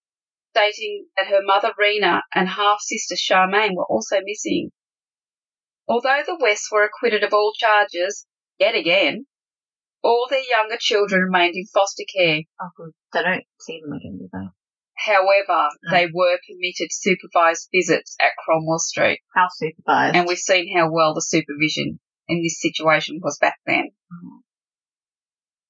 [0.53, 4.71] stating that her mother Rena and half sister Charmaine were also missing.
[5.91, 8.25] Although the Wests were acquitted of all charges,
[8.61, 9.27] yet again,
[10.03, 12.43] all their younger children remained in foster care.
[12.61, 12.93] Oh good.
[13.13, 14.47] They don't see them again, do they?
[15.13, 15.91] However, No.
[15.91, 20.15] they were permitted supervised visits at Cromwell Street, How supervised.
[20.15, 21.99] and we've seen how well the supervision
[22.29, 23.91] in this situation was back then.
[24.13, 24.43] Oh.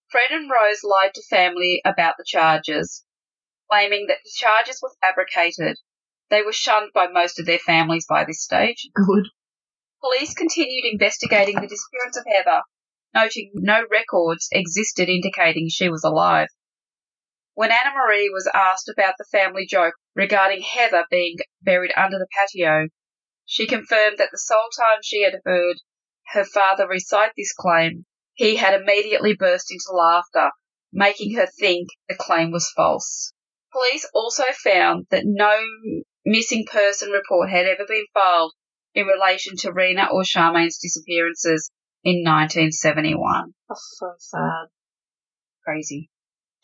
[0.09, 3.05] Fred and Rose lied to family about the charges,
[3.71, 5.79] claiming that the charges were fabricated.
[6.29, 8.89] They were shunned by most of their families by this stage.
[8.95, 9.29] Good.
[10.01, 12.63] Police continued investigating the disappearance of Heather,
[13.15, 16.49] noting no records existed indicating she was alive.
[17.53, 22.29] When Anna Marie was asked about the family joke regarding Heather being buried under the
[22.33, 22.89] patio,
[23.45, 25.77] she confirmed that the sole time she had heard
[26.29, 30.51] her father recite this claim, he had immediately burst into laughter,
[30.93, 33.35] making her think the claim was false.
[33.73, 35.61] Police also found that no
[36.25, 38.55] missing person report had ever been filed
[38.95, 41.71] in relation to Rena or Charmaine's disappearances
[42.03, 43.53] in 1971.
[43.69, 44.69] That's so sad.
[45.65, 46.11] Crazy.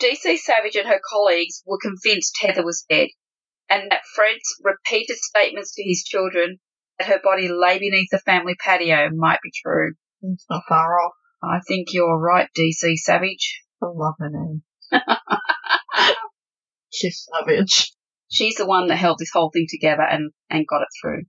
[0.01, 3.09] DC Savage and her colleagues were convinced Heather was dead,
[3.71, 6.59] and that Fred's repeated statements to his children
[6.99, 9.95] that her body lay beneath the family patio might be true.
[10.23, 11.13] It's not far off.
[11.43, 13.63] I think you're right, DC Savage.
[13.83, 14.63] I love her name.
[16.91, 17.93] She's savage.
[18.29, 21.25] She's the one that held this whole thing together and, and got it through.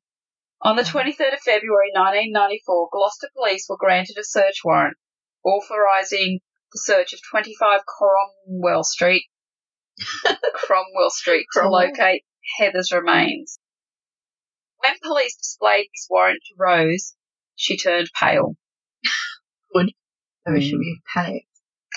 [0.62, 4.98] On the 23rd of February 1994, Gloucester Police were granted a search warrant
[5.44, 6.40] authorising
[6.74, 9.24] the search of 25 Cromwell Street,
[10.56, 12.24] Cromwell Street to locate
[12.58, 13.60] Heather's remains.
[14.80, 17.16] When police displayed this warrant to Rose,
[17.56, 18.56] she turned pale.
[19.74, 19.94] Maybe
[20.48, 20.62] Mm.
[20.62, 21.46] she'll be panicked.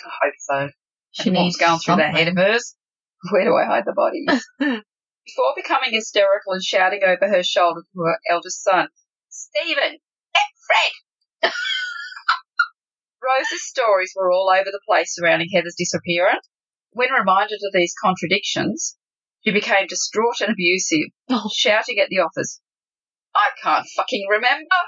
[0.04, 0.70] I hope so.
[1.12, 2.74] She needs going through that head of hers?
[3.30, 4.44] Where do I hide the bodies?
[5.26, 8.88] Before becoming hysterical and shouting over her shoulder to her eldest son,
[9.28, 9.98] Stephen,
[10.34, 11.52] get Fred!
[13.22, 16.48] Rose's stories were all over the place surrounding Heather's disappearance.
[16.92, 18.96] When reminded of these contradictions,
[19.44, 21.48] she became distraught and abusive, Oh.
[21.54, 22.60] shouting at the office,
[23.34, 24.80] I can't fucking remember.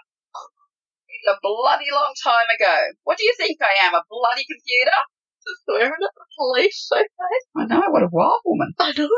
[1.09, 2.75] It's a bloody long time ago.
[3.05, 4.99] What do you think I am, a bloody computer?
[5.65, 7.47] Swearing at the police so fast.
[7.57, 8.73] I know, what a wild woman.
[8.81, 9.09] I know.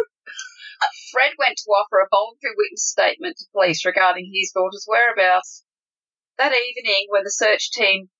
[0.83, 5.65] Uh, Fred went to offer a voluntary witness statement to police regarding his daughter's whereabouts.
[6.39, 8.11] That evening, when the search team,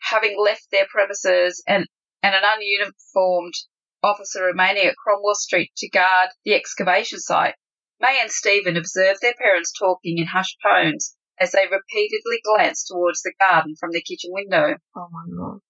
[0.00, 1.86] having left their premises and,
[2.22, 3.54] and an ununiformed
[4.02, 7.54] officer remaining at Cromwell Street to guard the excavation site,
[8.00, 13.22] Mae and Stephen observed their parents talking in hushed tones as they repeatedly glanced towards
[13.22, 14.76] the garden from their kitchen window.
[14.94, 15.60] Oh my god.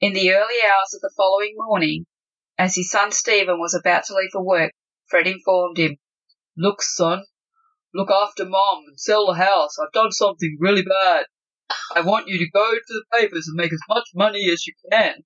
[0.00, 2.06] In the early hours of the following morning,
[2.58, 4.72] As his son Stephen was about to leave for work,
[5.08, 5.98] Fred informed him,
[6.56, 7.24] Look, son,
[7.94, 9.76] look after mom and sell the house.
[9.78, 11.26] I've done something really bad.
[11.94, 14.74] I want you to go to the papers and make as much money as you
[14.90, 15.24] can.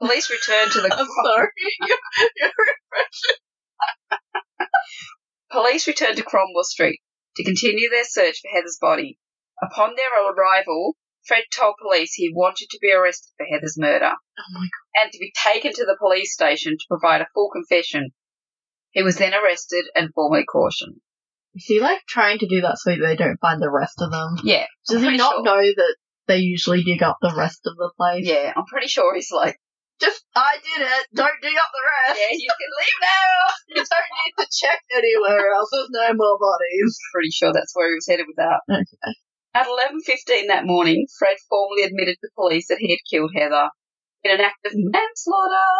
[0.00, 1.48] Police returned to the I'm sorry.
[2.36, 2.50] You're
[5.50, 7.00] Police returned to Cromwell Street
[7.36, 9.18] to continue their search for Heather's body.
[9.62, 14.62] Upon their arrival, Fred told police he wanted to be arrested for Heather's murder Oh
[14.94, 18.12] and to be taken to the police station to provide a full confession.
[18.92, 20.96] He was then arrested and formally cautioned.
[21.54, 24.36] Is he like trying to do that so they don't find the rest of them?
[24.44, 25.42] Yeah, Does he not sure.
[25.44, 25.96] know that
[26.28, 28.26] they usually dig up the rest of the place?
[28.26, 29.56] yeah, I'm pretty sure he's like,
[30.00, 31.06] Just, I did it.
[31.14, 32.20] Don't dig up the rest.
[32.22, 33.54] yeah, you can leave now.
[33.70, 35.70] You don't need to check anywhere else.
[35.72, 36.98] There's no more bodies.
[37.14, 38.60] Pretty sure that's where he was headed with that.
[38.68, 39.14] Okay.
[39.54, 43.70] At 11.15 that morning, Fred formally admitted to police that he had killed Heather
[44.24, 45.70] in an act of manslaughter.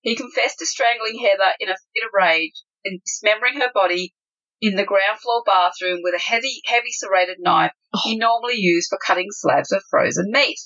[0.00, 4.14] He confessed to strangling Heather in a fit of rage and dismembering her body
[4.60, 8.00] in the ground floor bathroom with a heavy, heavy serrated knife oh.
[8.04, 10.58] he normally used for cutting slabs of frozen meat.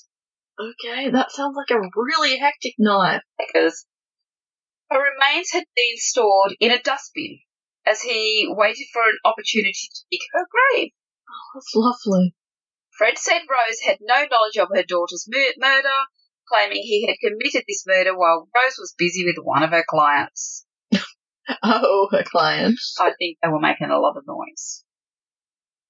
[0.59, 3.21] Okay, that sounds like a really hectic knife.
[3.37, 3.85] Because
[4.89, 7.39] her remains had been stored in a dustbin
[7.85, 10.91] as he waited for an opportunity to dig her grave.
[11.29, 12.35] Oh, that's lovely.
[12.97, 16.05] Fred said Rose had no knowledge of her daughter's mur- murder,
[16.47, 20.65] claiming he had committed this murder while Rose was busy with one of her clients.
[21.61, 22.95] Oh, her clients.
[23.01, 24.85] I think they were making a lot of noise.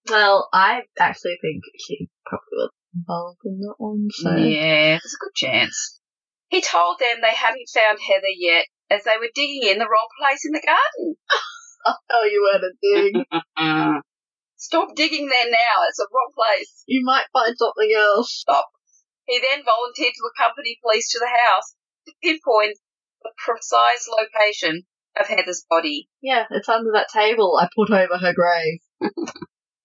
[0.10, 4.36] Well, I actually think she probably was involved in that one, so.
[4.36, 6.00] Yeah, there's a good chance.
[6.50, 10.08] He told them they hadn't found Heather yet, as they were digging in the wrong
[10.20, 11.16] place in the garden.
[11.86, 13.26] Oh, oh, you were to dig.
[14.56, 16.82] Stop digging there now, it's the wrong place.
[16.88, 18.46] you might find something else.
[19.26, 21.76] He then volunteered to accompany police to the house
[22.08, 22.78] to pinpoint
[23.22, 24.84] the precise location
[25.16, 26.10] of Heather's body.
[26.22, 28.80] Yeah, it's under that table I put over her grave.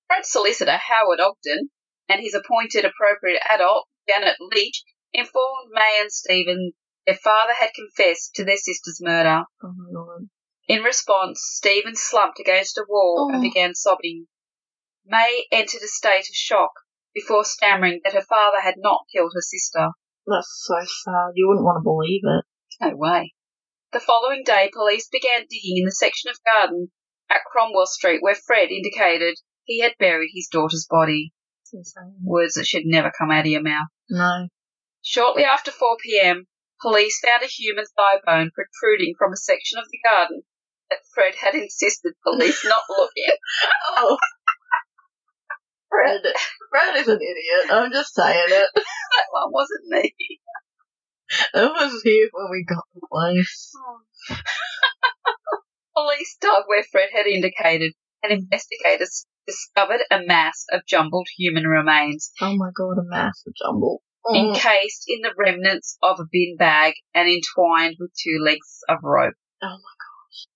[0.07, 1.71] Fred's solicitor, Howard Ogden,
[2.09, 6.73] and his appointed appropriate adult, Janet Leach, informed Mae and Stephen
[7.07, 9.45] their father had confessed to their sister's murder.
[9.63, 10.29] Oh my god.
[10.67, 13.41] In response, Stephen slumped against a wall and Oh.
[13.41, 14.27] began sobbing.
[15.07, 16.73] May entered a state of shock
[17.19, 19.91] before stammering that her father had not killed her sister.
[20.27, 21.33] That's so sad.
[21.35, 22.45] You wouldn't want to believe it.
[22.81, 23.35] No way.
[23.93, 26.93] The following day, police began digging in the section of garden
[27.31, 31.33] at Cromwell Street where Fred indicated he had buried his daughter's body.
[32.23, 33.89] Words that should never come out of your mouth.
[34.09, 34.49] No.
[35.03, 36.47] Shortly after 4 p.m.,
[36.81, 40.43] police found a human thigh bone protruding from a section of the garden
[40.91, 43.39] that Fred had insisted police not look at.
[43.97, 44.19] Oh.
[45.89, 46.21] Fred,
[46.71, 47.73] Fred is an idiot.
[47.73, 48.71] I'm just saying it.
[49.09, 50.15] That one wasn't me.
[51.55, 53.73] I was here when we got the place.
[55.97, 62.31] Police dug where Fred had indicated, and investigators discovered a mass of jumbled human remains
[62.41, 64.03] Oh my god, a massive jumble.
[64.27, 64.35] Oh.
[64.35, 69.35] encased in the remnants of a bin bag and entwined with two lengths of rope.
[69.63, 70.47] Oh my gosh.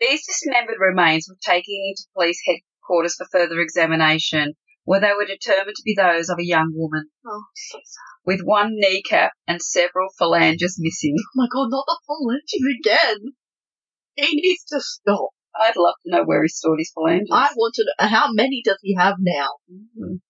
[0.00, 5.76] These dismembered remains were taken into police headquarters for further examination, where they were determined
[5.76, 7.42] to be those of a young woman, Oh,
[8.24, 11.16] with one kneecap and several phalanges missing.
[11.18, 13.32] Oh my god, not the phalanges again.
[14.14, 15.30] He needs to stop.
[15.58, 17.30] I'd love to know where he stored his phalanges.
[17.32, 19.48] I want to know how many does he have now?
[20.00, 20.20] Mm.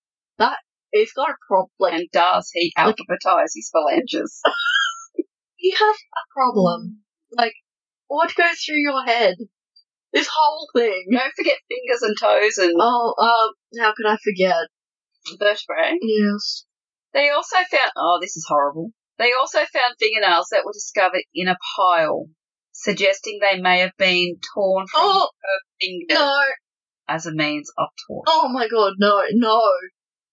[0.92, 1.68] He's got a problem.
[1.78, 4.40] Like, and does he Like- alphabetize his phalanges?
[5.56, 7.00] he has a problem.
[7.32, 7.54] Like,
[8.06, 9.34] what goes through your head?
[10.12, 11.06] This whole thing.
[11.12, 14.66] Don't forget fingers and toes and Oh, um, how could I forget?
[15.38, 15.98] vertebrae.
[16.00, 16.64] Yes.
[17.12, 18.90] They also found, oh, this is horrible.
[19.18, 22.26] They also found fingernails that were discovered in a pile,
[22.72, 26.40] suggesting they may have been torn from Oh, her fingers no.
[27.08, 28.24] as a means of torture.
[28.28, 29.62] Oh my god, no, no.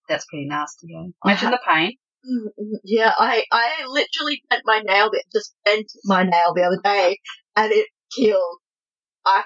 [0.09, 1.11] That's pretty nasty, eh?
[1.23, 1.93] Imagine the pain.
[2.25, 6.79] Mm, mm, Yeah, I, I literally bent my nail, just bent my nail the other
[6.83, 7.19] day,
[7.55, 8.57] and it killed.
[9.25, 9.43] I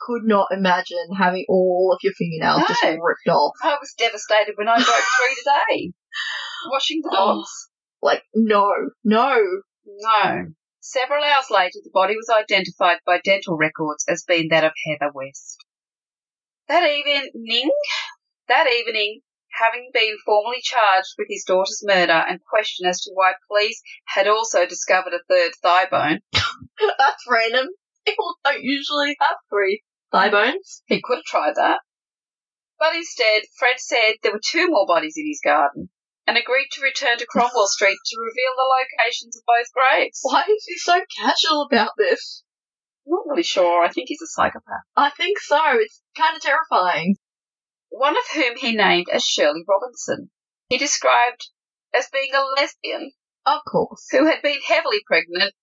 [0.00, 3.54] could not imagine having all of your fingernails just ripped off.
[3.62, 5.92] I was devastated when I broke three today.
[6.70, 7.68] Washing the oh, dogs.
[8.02, 8.72] Like, no,
[9.04, 9.38] no.
[9.84, 10.46] No.
[10.80, 15.12] Several hours later, the body was identified by dental records as being that of Heather
[15.12, 15.58] West.
[16.68, 17.70] That evening,
[18.48, 19.20] that evening,
[19.52, 24.28] having been formally charged with his daughter's murder and questioned as to why police had
[24.28, 27.68] also discovered a third thigh bone, That's random.
[28.06, 30.82] People don't usually have three thigh bones.
[30.86, 31.80] he could have tried that.
[32.78, 35.90] But instead, Fred said there were two more bodies in his garden,
[36.26, 40.20] and agreed to return to Cromwell Street to reveal the locations of both graves.
[40.22, 42.44] Why is he so casual about this?
[43.06, 43.82] I'm not really sure.
[43.82, 44.84] I think he's a psychopath.
[44.96, 45.58] I think so.
[45.78, 47.16] It's kind of terrifying.
[47.88, 50.30] One of whom he named as Shirley Robinson.
[50.68, 51.48] He described
[51.94, 53.12] as being a lesbian
[53.46, 54.06] Of course.
[54.10, 55.54] who had been heavily pregnant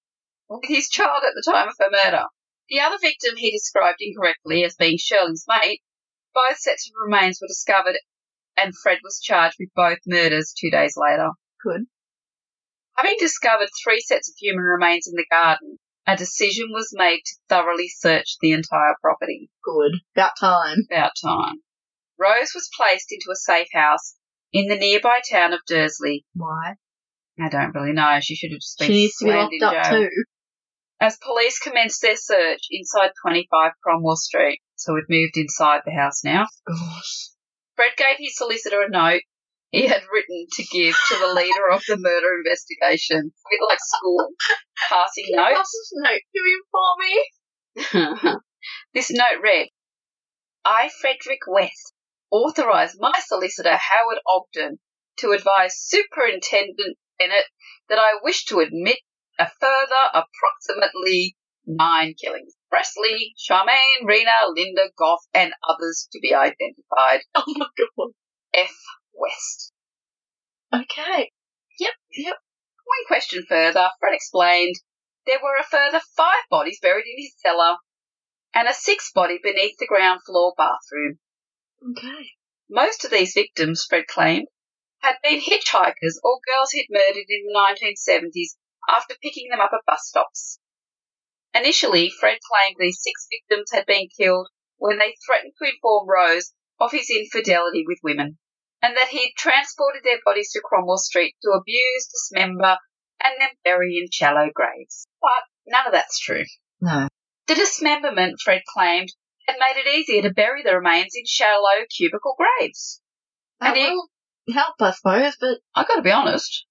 [0.49, 2.25] with his child at the time of her murder.
[2.69, 5.81] The other victim he described incorrectly as being Shirley's mate.
[6.33, 7.95] Both sets of remains were discovered
[8.57, 11.29] and Fred was charged with both murders two days later.
[11.63, 11.85] Good.
[12.97, 17.35] Having discovered three sets of human remains in the garden, a decision was made to
[17.49, 19.49] thoroughly search the entire property.
[19.63, 19.99] Good.
[20.15, 20.79] About time.
[20.89, 21.55] About time.
[22.17, 24.15] Rose was placed into a safe house
[24.53, 26.25] in the nearby town of Dursley.
[26.33, 26.75] Why?
[27.39, 28.17] I don't really know.
[28.21, 29.99] She should have just been She needs to be locked in up jail.
[30.03, 30.09] too.
[30.99, 36.23] As police commenced their search inside 25 Cromwell Street, so we've moved inside the house
[36.23, 36.45] now.
[36.67, 37.29] Gosh.
[37.75, 39.21] Fred gave his solicitor a note
[39.71, 43.17] he had written to give to the leader of the murder investigation.
[43.17, 44.29] A bit like school,
[44.89, 45.71] passing Can you pass notes.
[45.73, 48.39] this note to him for me?
[48.93, 49.67] this note read,
[50.63, 51.93] I, Frederick West,
[52.31, 54.79] authorise my solicitor Howard Ogden
[55.17, 57.45] to advise Superintendent Bennett
[57.89, 58.99] that I wish to admit
[59.39, 62.53] a further approximately nine killings.
[62.69, 67.21] Presley, Charmaine, Rena, Lynda, Gough, and others to be identified.
[67.35, 68.11] Oh my god.
[68.53, 68.75] F.
[69.13, 69.73] West.
[70.73, 71.31] Okay.
[71.79, 72.35] Yep, yep.
[72.85, 74.75] One question further, Fred explained
[75.25, 77.77] there were a further five bodies buried in his cellar
[78.53, 81.19] and a sixth body beneath the ground floor bathroom.
[81.91, 82.31] Okay.
[82.69, 84.47] Most of these victims, Fred claimed,
[84.99, 88.55] had been hitchhikers or girls he'd murdered in the 1970s
[88.89, 90.59] after picking them up at bus stops.
[91.53, 96.53] Initially, Fred claimed these six victims had been killed when they threatened to inform Rose
[96.79, 98.37] of his infidelity with women,
[98.81, 102.77] and that he'd transported their bodies to Cromwell Street to abuse, dismember,
[103.23, 105.07] and then bury in shallow graves.
[105.21, 106.43] But none of that's true.
[106.81, 107.07] No.
[107.47, 109.09] The dismemberment, Fred claimed,
[109.47, 113.01] had made it easier to bury the remains in shallow cubical graves.
[113.61, 114.09] That And he- will
[114.53, 116.65] help, I suppose, but I've gotta be honest,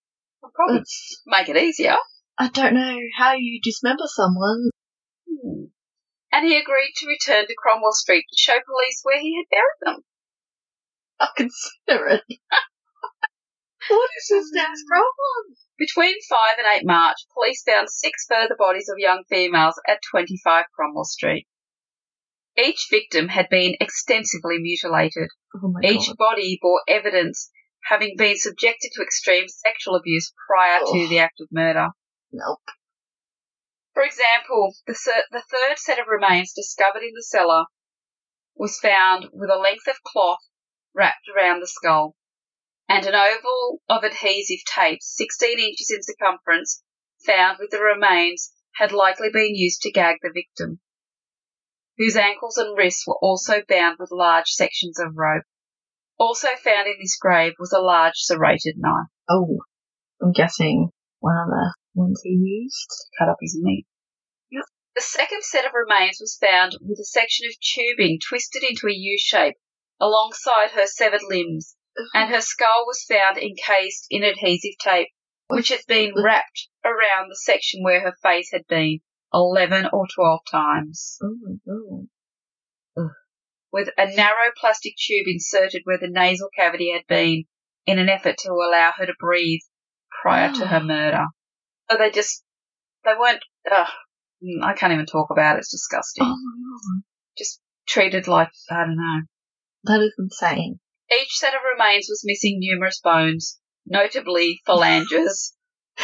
[0.54, 1.96] probably it's, make it easier.
[2.38, 4.70] I don't know how you dismember someone.
[5.28, 5.64] Hmm.
[6.32, 9.96] And he agreed to return to Cromwell Street to show police where he had buried
[9.96, 10.04] them.
[11.20, 12.22] I'll consider it.
[13.88, 15.56] what is this dad's problem?
[15.78, 20.64] Between 5 and 8 March, police found six further bodies of young females at 25
[20.74, 21.46] Cromwell Street.
[22.56, 25.28] Each victim had been extensively mutilated.
[25.56, 26.16] Oh Each god.
[26.16, 27.50] body bore evidence
[27.84, 31.08] having been subjected to extreme sexual abuse prior to Oh.
[31.08, 31.88] the act of murder.
[32.32, 32.60] Nope.
[33.92, 34.94] For example, the,
[35.30, 37.64] the third set of remains discovered in the cellar
[38.56, 40.40] was found with a length of cloth
[40.94, 42.16] wrapped around the skull
[42.88, 46.82] and an oval of adhesive tape 16 inches in circumference
[47.24, 50.80] found with the remains had likely been used to gag the victim,
[51.96, 55.44] whose ankles and wrists were also bound with large sections of rope.
[56.18, 59.58] Also found in this grave was a large serrated knife Oh,
[60.22, 60.90] I'm guessing
[61.20, 62.86] one of the ones he used.
[62.90, 63.86] to cut up his meat.
[64.50, 64.64] Yep.
[64.94, 68.92] The second set of remains was found with a section of tubing twisted into a
[68.94, 69.56] U shape
[70.00, 71.76] alongside her severed limbs,
[72.14, 75.08] and her skull was found encased in adhesive tape,
[75.48, 79.00] which had been wrapped around the section where her face had been
[79.32, 82.06] 11 or 12 times, Oh my god.
[83.74, 87.42] With a narrow plastic tube inserted where the nasal cavity had been
[87.86, 89.62] in an effort to allow her to breathe
[90.22, 91.24] prior to her murder.
[91.90, 92.44] So they just,
[93.04, 93.88] they weren't, ugh,
[94.40, 96.24] mm, I can't even talk about it, it's disgusting.
[96.24, 97.02] Oh my god.
[97.36, 99.22] Just treated like, I don't know.
[99.82, 100.78] That is insane.
[101.12, 105.52] Each set of remains was missing numerous bones, notably phalanges.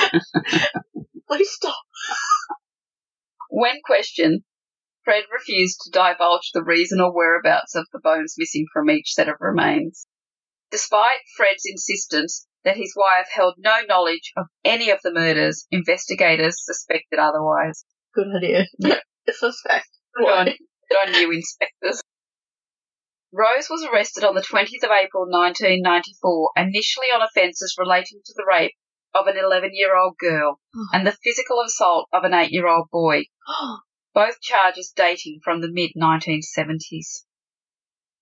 [1.28, 1.76] Please stop.
[3.48, 4.42] When questioned,
[5.10, 9.28] Fred refused to divulge the reason or whereabouts of the bones missing from each set
[9.28, 10.06] of remains.
[10.70, 16.64] Despite Fred's insistence that his wife held no knowledge of any of the murders, investigators
[16.64, 17.84] suspected otherwise.
[18.14, 18.66] Good idea.
[19.28, 19.88] Suspect.
[20.14, 22.00] Good on, good on you, inspectors.
[23.32, 28.46] Rose was arrested on the 20th of April 1994, initially on offences relating to the
[28.48, 28.74] rape
[29.12, 30.60] of an 11 year old girl
[30.92, 33.24] and the physical assault of an 8 year old boy,
[34.12, 37.24] both charges dating from the mid 1970s.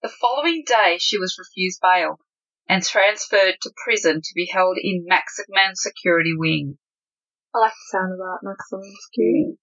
[0.03, 2.21] The following day, she was refused bail
[2.69, 6.79] and transferred to prison to be held in Maximum Security Wing.
[7.55, 8.39] I like the sound of that.
[8.43, 9.59] Maximum security.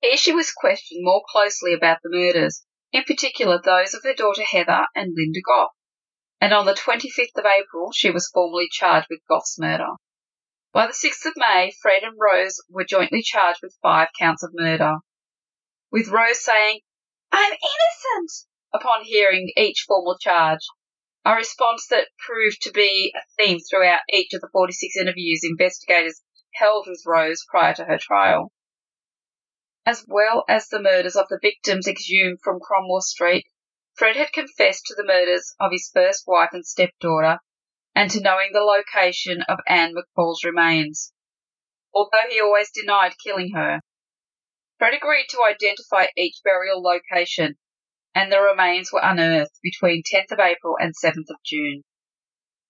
[0.00, 4.44] Here she was questioned more closely about the murders, in particular those of her daughter
[4.44, 5.72] Heather and Lynda Gough.
[6.40, 9.88] and on the 25th of April she was formally charged with Gough's murder.
[10.72, 14.50] By the 6th of May, Fred and Rose were jointly charged with five counts of
[14.52, 14.96] murder,
[15.96, 16.80] with Rose saying,
[17.32, 18.30] I'm innocent,
[18.74, 20.60] upon hearing each formal charge,
[21.24, 26.20] a response that proved to be a theme throughout each of the 46 interviews investigators
[26.52, 28.52] held with Rose prior to her trial.
[29.86, 33.46] As well as the murders of the victims exhumed from Cromwell Street,
[33.94, 37.38] Fred had confessed to the murders of his first wife and stepdaughter
[37.94, 41.14] and to knowing the location of Anne McFall's remains,
[41.94, 43.80] although he always denied killing her.
[44.78, 47.56] Fred agreed to identify each burial location,
[48.14, 51.82] and the remains were unearthed between 10th of April and 7th of June.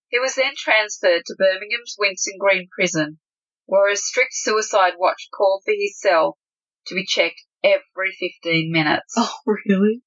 [0.09, 3.19] He was then transferred to Birmingham's Winson Green prison,
[3.67, 6.39] where a strict suicide watch called for his cell
[6.87, 9.15] to be checked every 15 minutes.
[9.17, 10.03] Oh, really?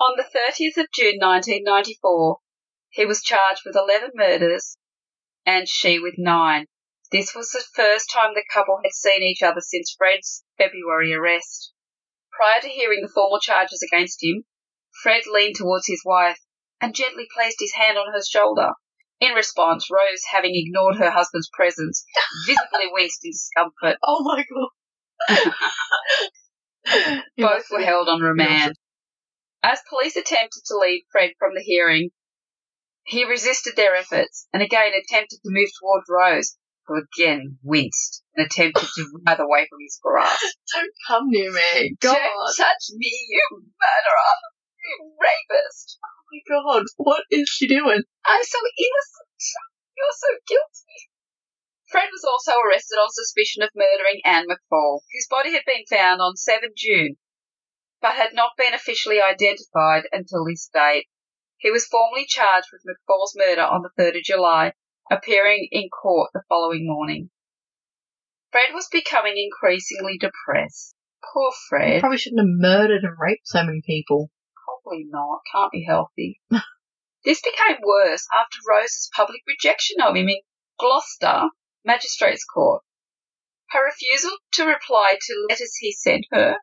[0.00, 2.38] On the 30th of June 1994,
[2.90, 4.78] he was charged with 11 murders
[5.44, 6.66] and she with nine.
[7.12, 11.72] This was the first time the couple had seen each other since Fred's February arrest.
[12.32, 14.44] Prior to hearing the formal charges against him,
[15.02, 16.40] Fred leaned towards his wife
[16.80, 18.72] and gently placed his hand on her shoulder.
[19.20, 22.04] In response, Rose, having ignored her husband's presence,
[22.46, 23.98] visibly winced in discomfort.
[24.02, 24.44] Oh my
[25.28, 25.52] god.
[27.36, 28.74] Both were held on remand.
[29.62, 32.10] As police attempted to lead Fred from the hearing,
[33.04, 38.46] he resisted their efforts and again attempted to move towards Rose, who again winced and
[38.46, 40.40] attempted to writhe away from his grasp.
[40.74, 41.96] Don't come near me.
[42.00, 42.16] God.
[42.16, 44.34] Don't touch me, you murderer!
[44.84, 45.98] You rapist!
[46.04, 46.84] Oh my god.
[46.96, 48.02] What is she doing?
[48.24, 49.42] I'm so innocent!
[49.96, 51.10] You're so guilty!
[51.88, 56.20] Fred was also arrested on suspicion of murdering Anne McFall, whose body had been found
[56.20, 57.16] on 7 June,
[58.00, 61.06] but had not been officially identified until this date.
[61.58, 64.72] He was formally charged with McFall's murder on the 3rd of July,
[65.10, 67.30] appearing in court the following morning.
[68.50, 70.94] Fred was becoming increasingly depressed.
[71.32, 72.00] Poor Fred.
[72.00, 74.30] Probably shouldn't have murdered and raped so many people.
[74.64, 75.40] Probably not.
[75.52, 76.40] Can't be healthy.
[77.24, 80.40] this became worse after Rose's public rejection of him in
[80.78, 81.50] Gloucester
[81.84, 82.82] Magistrates Court.
[83.70, 86.56] Her refusal to reply to letters he sent her,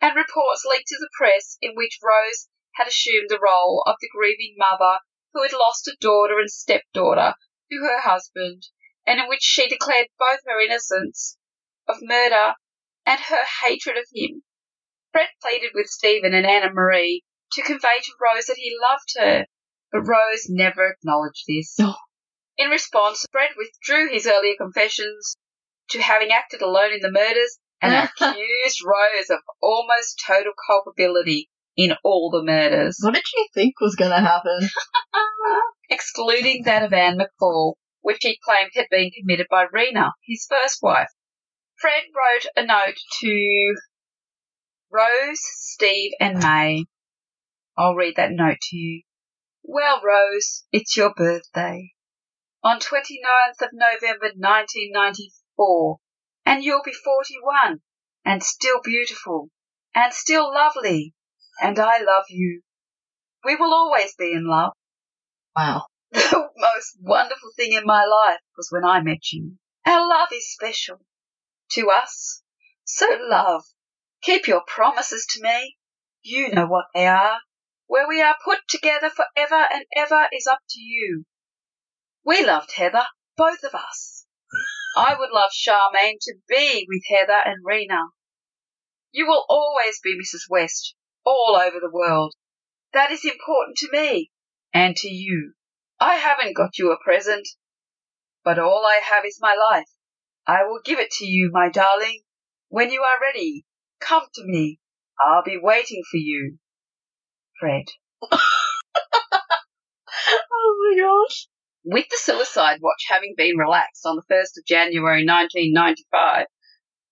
[0.00, 4.10] and reports leaked to the press in which Rose had assumed the role of the
[4.14, 4.98] grieving mother
[5.36, 7.34] who had lost a daughter and stepdaughter
[7.70, 8.62] to her husband,
[9.06, 11.36] and in which she declared both her innocence
[11.86, 12.54] of murder
[13.04, 14.42] and her hatred of him.
[15.12, 17.22] Fred pleaded with Stephen and Anna Marie
[17.52, 19.44] to convey to Rose that he loved her,
[19.92, 21.76] but Rose never acknowledged this.
[22.56, 25.36] In response, Fred withdrew his earlier confessions
[25.90, 31.92] to having acted alone in the murders and accused Rose of almost total culpability in
[32.02, 34.60] all the murders, What did you think was going to happen?
[35.90, 40.82] excluding that of Anne McFall, which he claimed had been committed by Rena, his first
[40.82, 41.08] wife.
[41.78, 43.74] Fred wrote a note to
[44.90, 46.84] Rose, Steve, and Mae.
[47.76, 49.02] I'll read that note to you.
[49.62, 51.90] Well, Rose, it's your birthday.
[52.62, 55.98] On 29th of November 1994,
[56.46, 57.80] and you'll be 41,
[58.24, 59.50] and still beautiful,
[59.94, 61.12] and still lovely,
[61.60, 62.62] and I love you.
[63.44, 64.72] We will always be in love.
[65.56, 65.86] Wow.
[66.12, 69.56] The most wonderful thing in my life was when I met you.
[69.86, 71.00] Our love is special
[71.72, 72.42] to us.
[72.84, 73.62] So, love,
[74.22, 75.76] keep your promises to me.
[76.22, 77.38] You know what they are.
[77.86, 81.24] Where we are put together forever and ever is up to you.
[82.24, 84.26] We loved Heather, both of us.
[84.96, 88.06] I would love Charmaine to be with Heather and Rena.
[89.12, 90.48] You will always be Mrs.
[90.48, 90.94] West,
[91.26, 92.34] all over the world.
[92.94, 94.30] That is important to me
[94.72, 95.52] and to you.
[96.00, 97.46] I haven't got you a present,
[98.44, 99.88] but all I have is my life.
[100.46, 102.22] I will give it to you, my darling.
[102.68, 103.66] When you are ready,
[104.00, 104.78] come to me.
[105.20, 106.58] I'll be waiting for you.
[107.60, 107.86] Fred.
[110.68, 111.46] Oh my gosh.
[111.84, 116.46] With the suicide watch having been relaxed on the 1st of January 1995,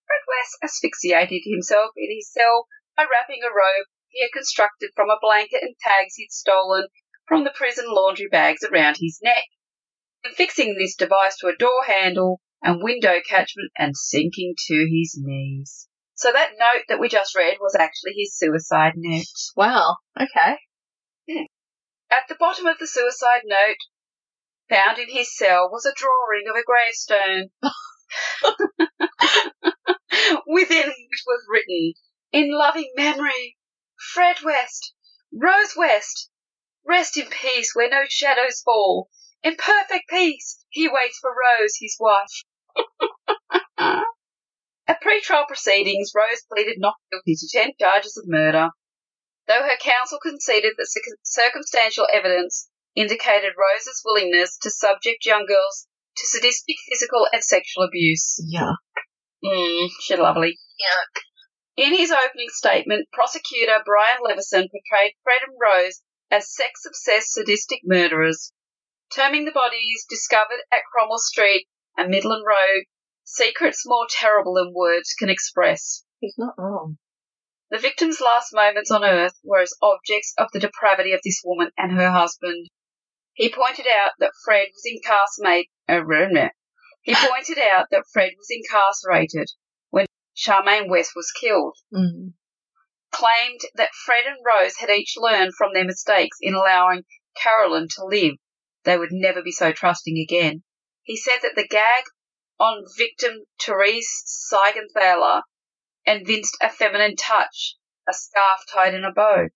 [0.06, 5.10] Fred West asphyxiated himself in his cell by wrapping a robe he had constructed from
[5.10, 6.86] a blanket and tags he'd stolen
[7.26, 9.44] from the prison laundry bags around his neck,
[10.22, 15.18] and fixing this device to a door handle and window catchment and sinking to his
[15.20, 15.88] knees.
[16.14, 19.24] So that note that we just read was actually his suicide note.
[19.56, 19.96] Wow.
[20.18, 20.56] Okay.
[21.28, 21.44] Hmm.
[22.10, 23.76] At the bottom of the suicide note,
[24.68, 27.50] found in his cell, was a drawing of a gravestone.
[30.46, 31.94] Within which was written,
[32.32, 33.56] in loving memory,
[34.12, 34.92] Fred West,
[35.32, 36.30] Rose West,
[36.86, 39.08] Rest in peace where no shadows fall.
[39.42, 42.44] In perfect peace he waits for Rose, his wife.
[44.86, 48.68] At pre-trial proceedings, Rose pleaded not guilty to ten charges of murder,
[49.46, 55.86] though her counsel conceded that circumstantial evidence indicated Rose's willingness to subject young girls
[56.18, 58.38] to sadistic physical and sexual abuse.
[58.52, 58.76] Yuck.
[59.42, 60.58] Mm, she's lovely.
[60.80, 61.22] Yuck.
[61.76, 67.80] In his opening statement, prosecutor Brian Leveson portrayed Fred and Rose as sex obsessed sadistic
[67.82, 68.52] murderers,
[69.12, 71.66] terming the bodies discovered at Cromwell Street
[71.96, 72.84] and Midland Road
[73.24, 76.04] secrets more terrible than words can express.
[76.20, 76.98] He's not wrong.
[77.70, 81.72] The victim's last moments on earth were as objects of the depravity of this woman
[81.76, 82.68] and her husband.
[83.32, 85.66] He pointed out that Fred was incarcerated.
[87.02, 89.50] He pointed out that Fred was incarcerated
[90.36, 91.76] Charmaine West was killed.
[91.92, 92.34] Mm.
[93.10, 97.04] Claimed that Fred and Rose had each learned from their mistakes in allowing
[97.36, 98.34] Caroline to live.
[98.84, 100.62] They would never be so trusting again.
[101.02, 102.04] He said that the gag
[102.58, 105.42] on victim Therese Siegenthaler
[106.06, 107.76] evinced a feminine touch,
[108.08, 109.48] a scarf tied in a bow.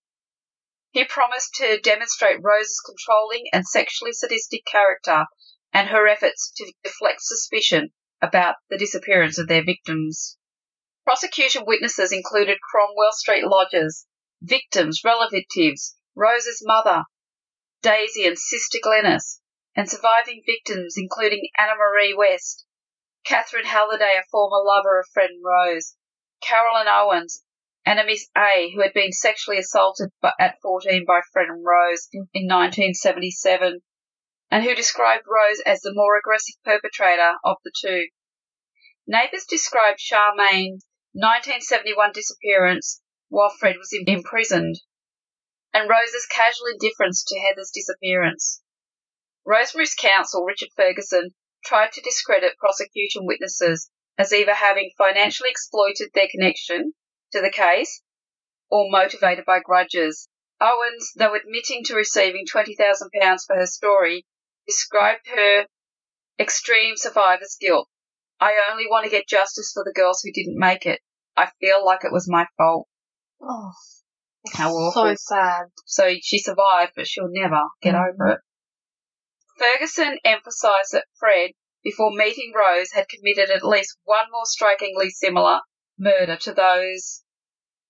[0.91, 5.26] He promised to demonstrate Rose's controlling and sexually sadistic character
[5.72, 10.38] and her efforts to deflect suspicion about the disappearance of their victims.
[11.09, 14.04] Prosecution witnesses included Cromwell Street lodgers,
[14.42, 17.04] victims, relatives, Rose's mother,
[17.80, 19.40] Daisy and Sister Glenys,
[19.74, 22.66] and surviving victims including Anna Marie West,
[23.24, 25.96] Catherine Halliday, a former lover of Fred and Rose,
[26.42, 27.42] Caroline Owens,
[27.86, 32.11] and a Miss A, who had been sexually assaulted at 14 by Fred and Rose
[32.12, 33.80] in 1977,
[34.50, 38.09] and who described Rose as the more aggressive perpetrator of the two.
[39.06, 44.76] Neighbours described Charmaine's 1971 disappearance while Fred was imprisoned,
[45.72, 48.62] and Rose's casual indifference to Heather's disappearance.
[49.44, 51.34] Rosemary's counsel, Richard Ferguson,
[51.64, 56.92] tried to discredit prosecution witnesses as either having financially exploited their connection
[57.32, 58.02] to the case
[58.70, 60.28] or motivated by grudges.
[60.61, 64.26] Owens, though admitting to receiving £20,000 for her story,
[64.66, 65.66] described her
[66.38, 67.88] extreme survivor's guilt.
[68.41, 71.01] I only want to get justice for the girls who didn't make it.
[71.36, 72.89] I feel like it was my fault.
[73.41, 73.72] Oh,
[74.53, 75.05] How awful.
[75.05, 75.66] so sad.
[75.86, 78.09] So she survived, but she'll never get Mhm.
[78.09, 78.41] over it.
[79.59, 81.51] Ferguson emphasised that Fred,
[81.82, 85.61] before meeting Rose, had committed at least one more strikingly similar
[85.99, 87.24] murder to those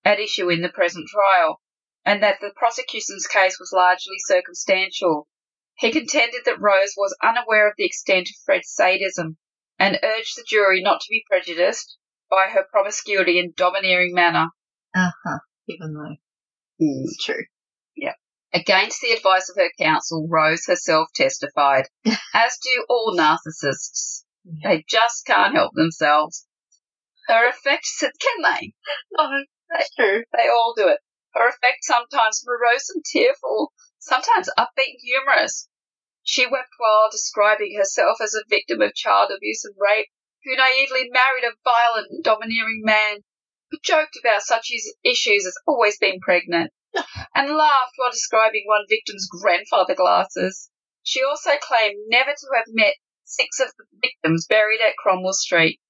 [0.05, 1.61] at issue in the present trial,
[2.05, 5.29] and that the prosecution's case was largely circumstantial.
[5.75, 9.37] He contended that Rose was unaware of the extent of Fred's sadism
[9.79, 11.97] and urged the jury not to be prejudiced
[12.31, 14.49] by her promiscuity and domineering manner.
[14.95, 15.39] Uh huh.
[15.69, 16.17] Even though
[16.79, 17.45] it's true.
[17.97, 18.15] Yeah.
[18.53, 21.87] Against the advice of her counsel, Rose herself testified,
[22.35, 24.25] as do all narcissists.
[24.63, 26.47] They just can't help themselves.
[27.29, 28.73] Her affects, can they?
[29.13, 29.31] No,
[29.71, 30.25] that's true.
[30.33, 31.01] They all do it.
[31.35, 35.69] Her effect sometimes morose and tearful, sometimes upbeat and humorous.
[36.31, 40.09] She wept while describing herself as a victim of child abuse and rape,
[40.45, 43.25] who naively married a violent and domineering man,
[43.71, 44.71] but joked about such
[45.03, 46.75] issues as always being pregnant,
[47.35, 50.69] and laughed while describing one victim's grandfather glasses.
[51.03, 55.81] She also claimed never to have met six of the victims buried at Cromwell Street,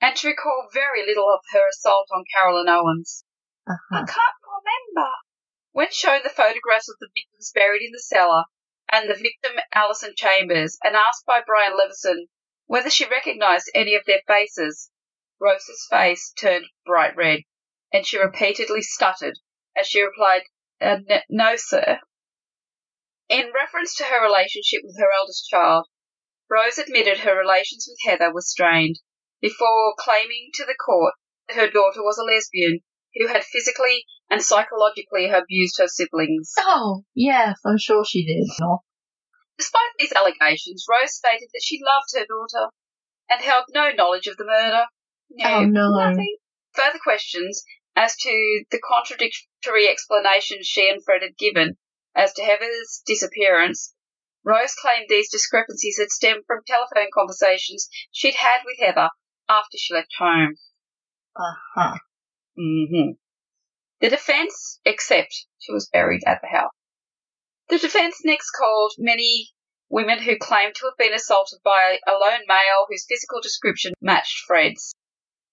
[0.00, 3.24] and to recall very little of her assault on Caroline Owens.
[3.68, 4.06] I Uh-huh.
[4.06, 5.10] can't remember.
[5.72, 8.44] When shown the photographs of the victims buried in the cellar
[8.90, 12.28] and the victim Alison Chambers, and asked by Brian Leveson
[12.66, 14.90] whether she recognised any of their faces,
[15.40, 17.40] Rose's face turned bright red,
[17.92, 19.38] and she repeatedly stuttered
[19.76, 20.42] as she replied,
[20.80, 22.00] uh, "No, sir."
[23.28, 25.88] In reference to her relationship with her eldest child,
[26.48, 29.00] Rose admitted her relations with Heather were strained
[29.40, 31.14] before claiming to the court
[31.48, 32.80] that her daughter was a lesbian
[33.16, 36.52] who had physically and psychologically abused her siblings.
[36.58, 38.46] Oh, yes, I'm sure she did.
[39.58, 42.70] Despite these allegations, Rose stated that she loved her daughter
[43.28, 44.84] and held no knowledge of the murder.
[45.44, 45.90] Oh, no.
[45.90, 46.36] nothing.
[46.74, 47.64] Further questions
[47.96, 51.78] as to the contradictory explanations she and Fred had given
[52.14, 53.94] as to Heather's disappearance,
[54.44, 59.08] Rose claimed these discrepancies had stemmed from telephone conversations she'd had with Heather
[59.48, 60.54] after she left home.
[61.34, 61.96] Uh-huh.
[62.56, 63.12] Hmm
[64.00, 66.72] The defense, except she was buried at the house.
[67.68, 69.50] The defense next called many
[69.88, 74.44] women who claimed to have been assaulted by a lone male whose physical description matched
[74.46, 74.94] Fred's.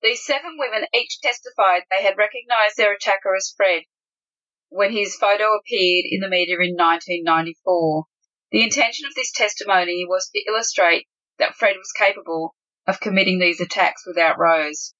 [0.01, 3.83] These seven women each testified they had recognized their attacker as Fred.
[4.69, 8.05] when his photo appeared in the media in 1994.
[8.51, 12.55] The intention of this testimony was to illustrate that Fred was capable
[12.87, 14.93] of committing these attacks without Rose,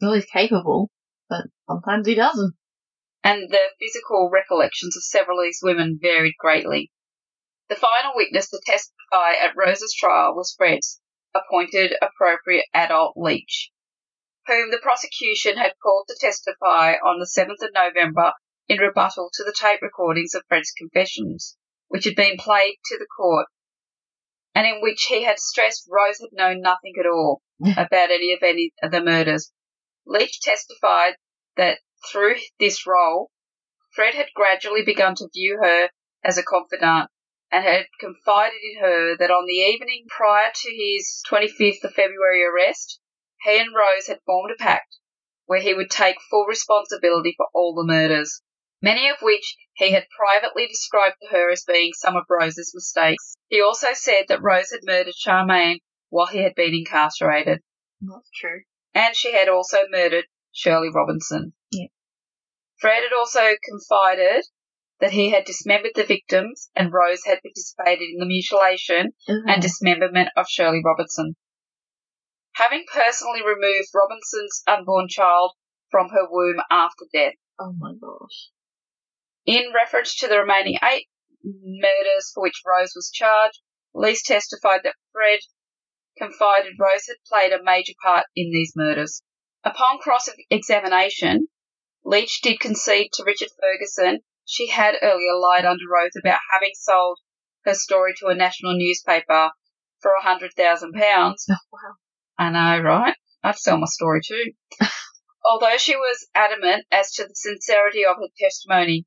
[0.00, 0.90] Well, he's capable,
[1.28, 2.54] but sometimes he doesn't.
[3.24, 6.90] and the physical recollections of several of these women varied greatly.
[7.68, 11.00] The final witness to testify at Rose's trial was Fred's
[11.34, 13.70] appointed appropriate adult Leach,
[14.46, 18.32] whom the prosecution had called to testify on the 7th of November
[18.68, 21.56] in rebuttal to the tape recordings of Fred's confessions,
[21.88, 23.46] which had been played to the court,
[24.54, 27.42] and in which he had stressed Rose had known nothing at all
[27.76, 29.52] about any of any of the murders.
[30.08, 31.16] Leach testified
[31.56, 31.80] that
[32.10, 33.30] through this role,
[33.94, 35.90] Fred had gradually begun to view her
[36.24, 37.10] as a confidant
[37.50, 42.42] and had confided in her that on the evening prior to his 25th of February
[42.42, 43.00] arrest,
[43.42, 44.96] he and Rose had formed a pact
[45.44, 48.42] where he would take full responsibility for all the murders,
[48.80, 53.36] many of which he had privately described to her as being some of Rose's mistakes.
[53.48, 57.60] He also said that Rose had murdered Charmaine while he had been incarcerated,
[58.00, 58.62] That's true.
[58.98, 61.52] And she had also murdered Shirley Robinson.
[61.70, 61.86] Yeah.
[62.80, 64.44] Fred had also confided
[64.98, 69.42] that he had dismembered the victims and Rose had participated in the mutilation uh-huh.
[69.46, 71.36] and dismemberment of Shirley Robinson.
[72.54, 75.52] Having personally removed Robinson's unborn child
[75.92, 77.34] from her womb after death.
[77.60, 78.50] oh my gosh.
[79.46, 81.06] In reference to the remaining eight
[81.44, 83.60] murders for which Rose was charged,
[83.94, 85.38] Leach testified that Fred
[86.18, 89.22] confided Rose had played a major part in these murders.
[89.64, 91.48] Upon cross examination,
[92.04, 97.18] Leach did concede to Richard Ferguson she had earlier lied under oath about having sold
[97.66, 99.50] her story to a national newspaper
[100.00, 101.46] for a hundred thousand pounds.
[101.50, 101.94] Oh, wow.
[102.38, 103.14] I know, right?
[103.44, 104.52] I'd sell my story too.
[105.44, 109.04] Although she was adamant as to the sincerity of her testimony.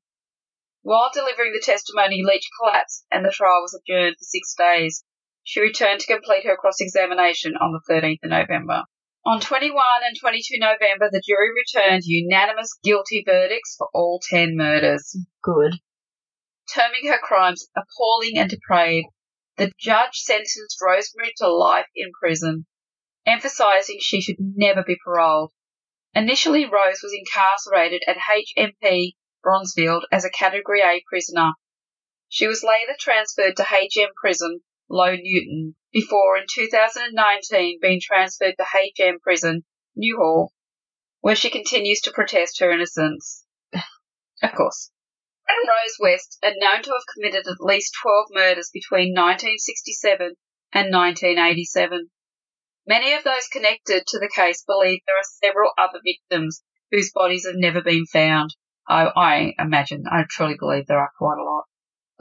[0.82, 5.04] While delivering the testimony, Leach collapsed and the trial was adjourned for six days.
[5.44, 8.84] She returned to complete her cross examination on the 13th of November.
[9.24, 15.16] On 21 and 22 November, the jury returned unanimous guilty verdicts for all 10 murders.
[15.42, 15.74] Good.
[16.74, 19.08] Terming her crimes appalling and depraved,
[19.56, 22.66] the judge sentenced Rosemary to life in prison,
[23.26, 25.52] emphasizing she should never be paroled.
[26.14, 31.52] Initially, Rose was incarcerated at HMP Bronzefield as a Category A prisoner.
[32.28, 34.62] She was later transferred to HM Prison,
[34.94, 38.66] Low Newton, before in 2019 being transferred to
[38.98, 39.64] HM Prison,
[39.96, 40.52] Newhall,
[41.22, 43.46] where she continues to protest her innocence.
[44.42, 44.90] of course.
[45.48, 50.34] Rose West are known to have committed at least 12 murders between 1967
[50.74, 52.10] and 1987.
[52.86, 57.46] Many of those connected to the case believe there are several other victims whose bodies
[57.46, 58.54] have never been found.
[58.86, 61.64] I, I imagine, I truly believe there are quite a lot.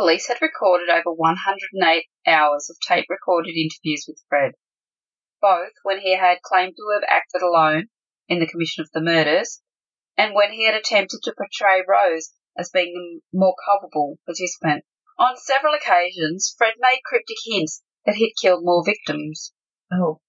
[0.01, 4.53] Police had recorded over 108 hours of tape recorded interviews with Fred,
[5.39, 7.85] both when he had claimed to have acted alone
[8.27, 9.61] in the commission of the murders
[10.17, 14.85] and when he had attempted to portray Rose as being the more culpable participant.
[15.19, 19.53] On several occasions, Fred made cryptic hints that he'd killed more victims,
[19.93, 20.19] Oh.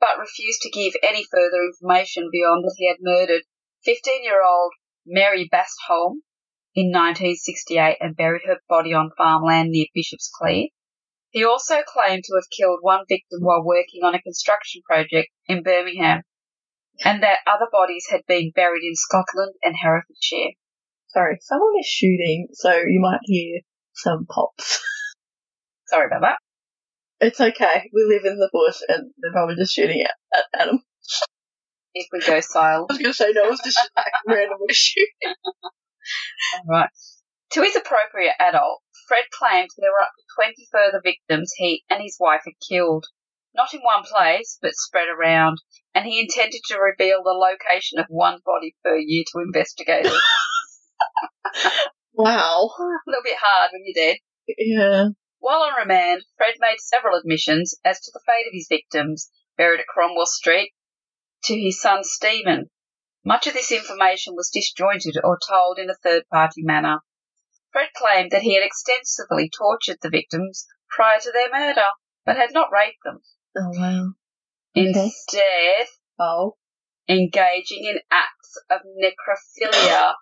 [0.00, 3.42] but refused to give any further information beyond that he had murdered
[3.84, 4.72] 15 year old
[5.04, 6.22] Mary Bastholm
[6.76, 10.68] in 1968 and buried her body on farmland near Bishop's Cleeve.
[11.30, 15.62] He also claimed to have killed one victim while working on a construction project in
[15.62, 16.22] Birmingham,
[17.04, 20.52] and that other bodies had been buried in Scotland and Herefordshire.
[21.08, 23.60] Sorry, someone is shooting, so you might hear
[23.94, 24.82] some pops.
[25.86, 26.38] Sorry about that.
[27.20, 27.88] It's okay.
[27.94, 30.82] We live in the bush and they're probably just shooting at, at Adam.
[31.98, 32.90] If we go silent.
[32.90, 35.34] I was going to say no one's just like, randomly shooting.
[36.68, 36.90] Right.
[37.52, 42.02] To his appropriate adult, Fred claimed there were up to 20 further victims he and
[42.02, 43.06] his wife had killed.
[43.54, 45.62] Not in one place, but spread around,
[45.94, 50.20] and he intended to reveal the location of one body per year to investigators.
[52.16, 52.70] Wow.
[52.80, 54.16] A little bit hard when you're dead.
[54.56, 55.08] Yeah.
[55.38, 59.80] While on remand, Fred made several admissions as to the fate of his victims, buried
[59.80, 60.72] at Cromwell Street,
[61.44, 62.70] to his son Stephen.
[63.26, 67.00] Much of this information was disjointed or told in a third party manner.
[67.72, 71.88] Fred claimed that he had extensively tortured the victims prior to their murder,
[72.24, 73.18] but had not raped them.
[73.58, 74.12] Oh, wow.
[74.76, 75.88] Instead,
[76.20, 76.56] Oh.
[77.08, 80.14] engaging in acts of necrophilia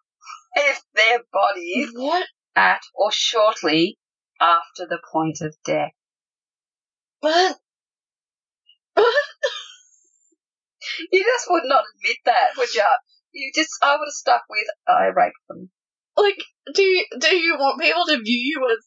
[0.57, 2.27] if their bodies What?
[2.57, 3.99] at or shortly
[4.41, 5.93] after the point of death.
[7.21, 7.59] What?
[11.13, 12.83] You just would not admit that, would you?
[13.33, 15.71] You just, I would have stuck with, I raped them.
[16.17, 16.39] Like,
[16.75, 18.85] do you, do you want people to view you as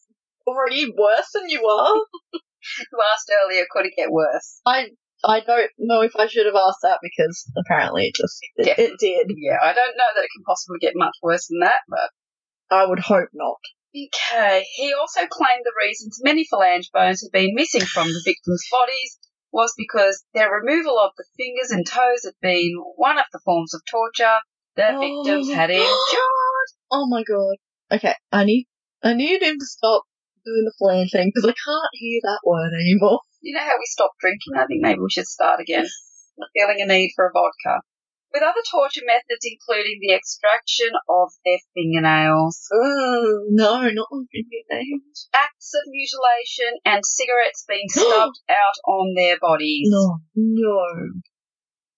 [0.47, 1.95] already worse than you are?
[2.91, 4.61] You asked earlier, could it get worse?
[4.65, 4.89] I
[5.25, 8.93] I don't know if I should have asked that because apparently it just it, Definitely.
[8.93, 9.35] it did.
[9.37, 12.09] Yeah, I don't know that it can possibly get much worse than that, but.
[12.69, 13.59] I would hope not.
[13.95, 14.65] Okay.
[14.75, 19.17] He also claimed the reasons many phalange bones had been missing from the victims' bodies
[19.57, 23.73] was because their removal of the fingers and toes had been one of the forms
[23.73, 24.37] of torture
[24.75, 24.99] the Oh.
[25.01, 26.69] victims had endured.
[26.91, 27.55] Oh my god.
[27.91, 28.67] Okay, I need
[29.03, 30.03] I need him to stop
[30.45, 33.19] doing the flan thing because I can't hear that word anymore.
[33.41, 34.53] You know how we stopped drinking?
[34.55, 35.87] I think maybe we should start again.
[36.39, 37.81] I'm feeling a need for a vodka.
[38.37, 44.27] With other torture methods including the extraction of their fingernails, Ugh, no, not on
[44.69, 45.27] names.
[45.33, 49.89] acts of mutilation, and cigarettes being stubbed out on their bodies.
[49.89, 50.85] No, no.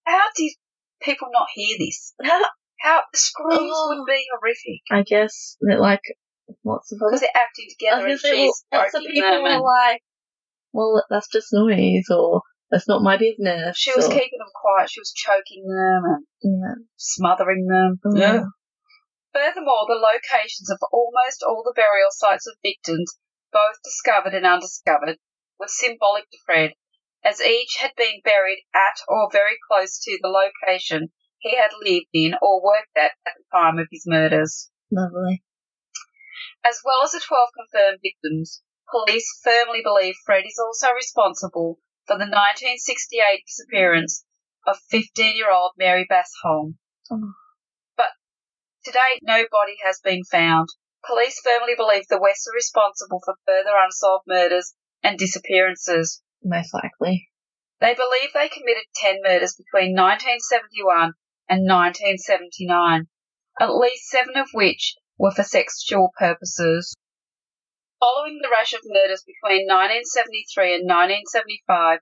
[0.06, 0.54] How did
[1.02, 2.14] people not hear this?
[2.24, 2.46] How-
[2.80, 3.88] How the screams Oh.
[3.98, 6.00] would be horrific I guess that like
[6.62, 10.02] what's the because they're acting together and say, well, lots of people And like,
[10.72, 13.78] well, that's just noise, or that's not my business.
[13.78, 14.90] she was or, keeping them quiet.
[14.90, 16.76] She was choking them and yeah.
[16.98, 18.00] smothering them.
[18.16, 18.44] Yeah.
[19.34, 23.18] Furthermore, the locations of almost all the burial sites of victims,
[23.52, 25.18] both discovered and undiscovered,
[25.60, 26.74] were symbolic to Fred,
[27.24, 32.10] as each had been buried at or very close to the location he had lived
[32.14, 34.70] in or worked at at the time of his murders.
[34.92, 35.44] Lovely.
[36.66, 38.62] As well as the 12 confirmed victims,
[38.92, 41.80] police firmly believe Fred is also responsible
[42.10, 44.26] for the 1968 disappearance
[44.66, 46.74] of 15 year old Mary Bastholm.
[47.12, 47.34] Oh.
[47.96, 48.10] But
[48.86, 50.70] to date, no body has been found.
[51.06, 56.24] Police firmly believe the Wests are responsible for further unsolved murders and disappearances.
[56.44, 57.30] Most likely.
[57.80, 61.14] They believe they committed 10 murders between 1971
[61.48, 63.06] and 1979,
[63.62, 66.96] at least seven of which were for sexual purposes.
[68.00, 72.00] Following the rash of murders between 1973 and 1975,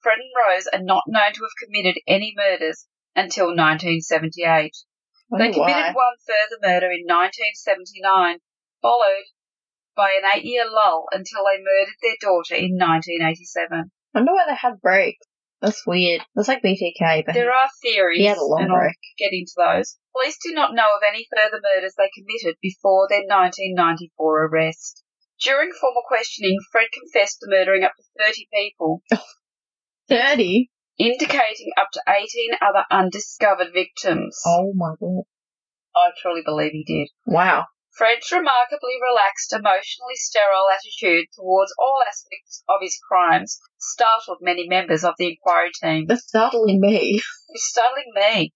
[0.00, 2.86] Fred and Rose are not known to have committed any murders
[3.16, 4.76] until 1978.
[5.32, 5.96] They committed why.
[5.96, 8.40] one further murder in 1979,
[8.80, 9.24] followed
[9.96, 13.90] by an eight year lull until they murdered their daughter in 1987.
[14.14, 15.24] I wonder why they had breaks.
[15.60, 16.22] That's weird.
[16.36, 18.96] That's like BTK, but There are theories, he had a long and I'll break.
[19.18, 19.96] get into those.
[20.12, 25.02] Police do not know of any further murders they committed before their 1994 arrest.
[25.42, 29.02] During formal questioning, Fred confessed to murdering up to 30 people,
[30.08, 30.70] 30?
[30.98, 32.26] indicating up to 18
[32.60, 34.40] other undiscovered victims.
[34.44, 35.22] Oh my god.
[35.94, 37.08] I truly believe he did.
[37.24, 37.66] Wow.
[37.96, 45.04] Fred's remarkably relaxed, emotionally sterile attitude towards all aspects of his crimes startled many members
[45.04, 46.06] of the inquiry team.
[46.06, 47.20] That's startling me.
[47.50, 48.52] It's startling me.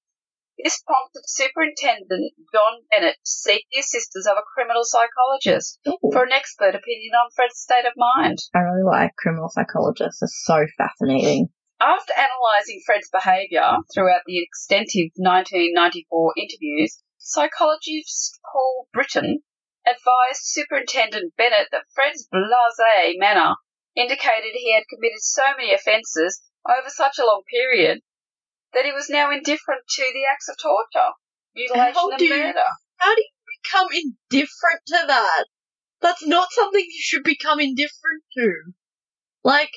[0.63, 5.99] This prompted Superintendent John Bennett to seek the assistance of a criminal psychologist Ooh.
[6.13, 8.39] for an expert opinion on Fred's state of mind.
[8.55, 10.21] I really like criminal psychologists.
[10.21, 11.49] They're so fascinating.
[11.81, 19.43] After analysing Fred's behaviour throughout the extensive 1994 interviews, psychologist Paul Britton
[19.85, 23.57] advised Superintendent Bennett that Fred's blasé manner
[23.97, 27.99] indicated he had committed so many offences over such a long period
[28.75, 31.13] that he was now indifferent to the acts of torture,
[31.55, 32.71] mutilation, How and do murder.
[32.97, 35.45] How do you become indifferent to that?
[36.01, 38.53] That's not something you should become indifferent to.
[39.45, 39.73] Like,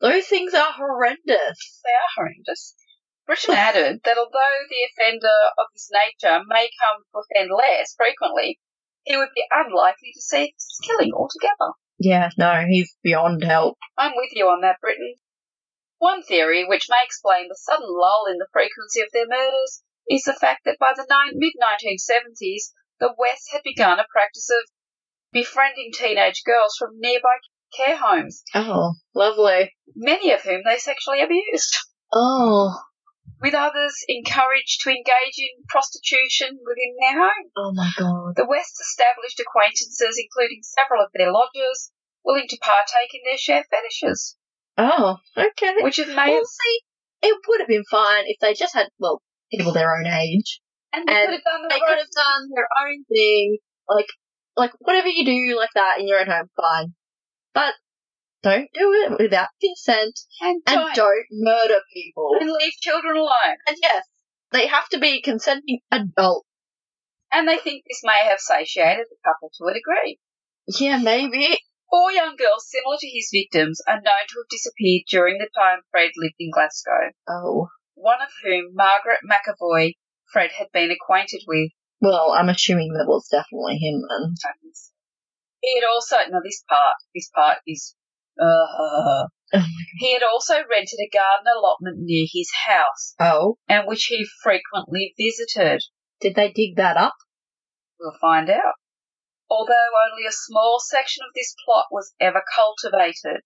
[0.00, 1.80] those things are horrendous.
[1.84, 2.74] They are horrendous.
[3.26, 8.58] Britton added that although the offender of this nature may come to offend less frequently,
[9.04, 11.72] he would be unlikely to cease killing altogether.
[11.98, 13.76] Yeah, no, he's beyond help.
[13.98, 15.14] I'm with you on that, Britton.
[16.00, 20.22] One theory, which may explain the sudden lull in the frequency of their murders, is
[20.24, 24.64] the fact that by the mid 1970s, the West had begun a practice of
[25.30, 27.36] befriending teenage girls from nearby
[27.76, 29.74] care homes, Oh, lovely.
[29.94, 31.76] many of whom they sexually abused.
[32.14, 32.80] Oh,
[33.42, 37.50] with others encouraged to engage in prostitution within their home.
[37.58, 38.36] oh my god.
[38.36, 41.92] The West established acquaintances, including several of their lodgers,
[42.24, 44.38] willing to partake in their shared fetishes,
[44.78, 45.74] Oh, okay.
[45.80, 46.80] which is made Well, see,
[47.28, 49.20] it would have been fine if they just had, well,
[49.52, 50.60] people their own age.
[50.92, 51.98] and they and could have done They their could own.
[51.98, 53.58] have done their own thing,
[53.88, 54.06] like,
[54.56, 56.94] like whatever you do like that in your own home, fine.
[57.52, 57.74] But
[58.42, 62.36] don't do it without consent and, and don't, don't murder people.
[62.40, 63.56] and leave children alone.
[63.66, 64.04] And yes,
[64.52, 66.46] they have to be consenting adults.
[67.32, 70.18] And they think this may have satiated the couple to a degree.
[70.66, 71.58] Yeah, maybe.
[71.90, 75.80] Four young girls similar to his victims are known to have disappeared during the time
[75.90, 77.10] Fred lived in Glasgow.
[77.28, 79.94] Oh, one of whom Margaret McAvoy
[80.32, 84.34] Fred had been acquainted with, Well, I'm assuming that was definitely him then.
[85.60, 87.94] He had also, now this part, this part is,
[88.40, 89.26] uh, Oh
[89.98, 95.12] he had also rented a garden allotment near his house, Oh, and which he frequently
[95.18, 95.82] visited.
[96.20, 97.14] did they dig that up?
[97.98, 98.74] We'll find out.
[99.50, 103.42] Although only a small section of this plot was ever cultivated.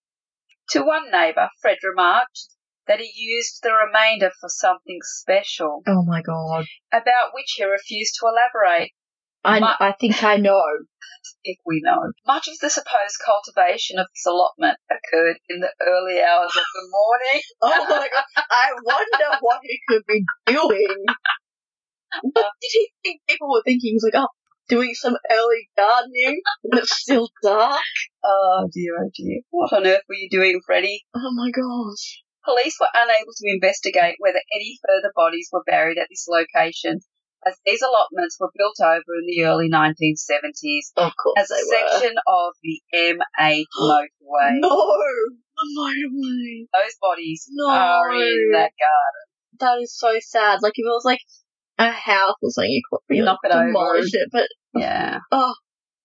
[0.70, 2.38] To one neighbour, Fred remarked
[2.86, 6.66] that he used the remainder for something special, Oh my god.
[6.92, 8.92] about which he refused to elaborate,
[9.42, 10.62] I, Ma- I think I know.
[11.44, 12.12] if we know.
[12.26, 16.88] Much of the supposed cultivation of this allotment occurred in the early hours of the
[16.90, 17.42] morning.
[17.62, 18.24] Oh my god.
[18.50, 21.05] I wonder what he could be doing.
[22.22, 23.90] What did he think people were thinking?
[23.90, 24.28] He was like, oh,
[24.68, 27.80] doing some early gardening when it's still dark?
[28.22, 28.28] Uh,
[28.64, 29.40] oh dear, oh dear.
[29.50, 31.04] What on earth were you doing, Freddie?
[31.14, 32.22] Oh my gosh.
[32.44, 37.00] Police were unable to investigate whether any further bodies were buried at this location,
[37.46, 41.62] as these allotments were built over in the early 1970s Of course as a they
[41.64, 41.88] were.
[42.00, 44.60] section of the M8 motorway.
[44.60, 44.68] No!
[45.56, 46.66] The motorway.
[46.72, 47.68] Those bodies No.
[47.70, 49.24] are in that garden.
[49.60, 50.58] That is so sad.
[50.62, 51.20] Like, if it was like
[51.78, 53.66] a house or something, you could be Knock like, it over.
[53.66, 55.54] demolish it, but Yeah, oh,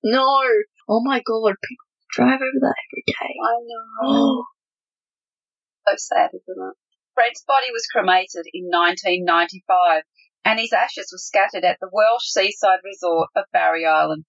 [0.03, 0.41] no.
[0.88, 3.36] Oh my god, people drive over that every day.
[3.43, 4.03] I know.
[4.03, 4.43] Oh,
[5.88, 6.76] so sad, isn't it?
[7.13, 10.03] Fred's body was cremated in 1995,
[10.45, 14.26] and his ashes were scattered at the Welsh seaside resort of Barry Island.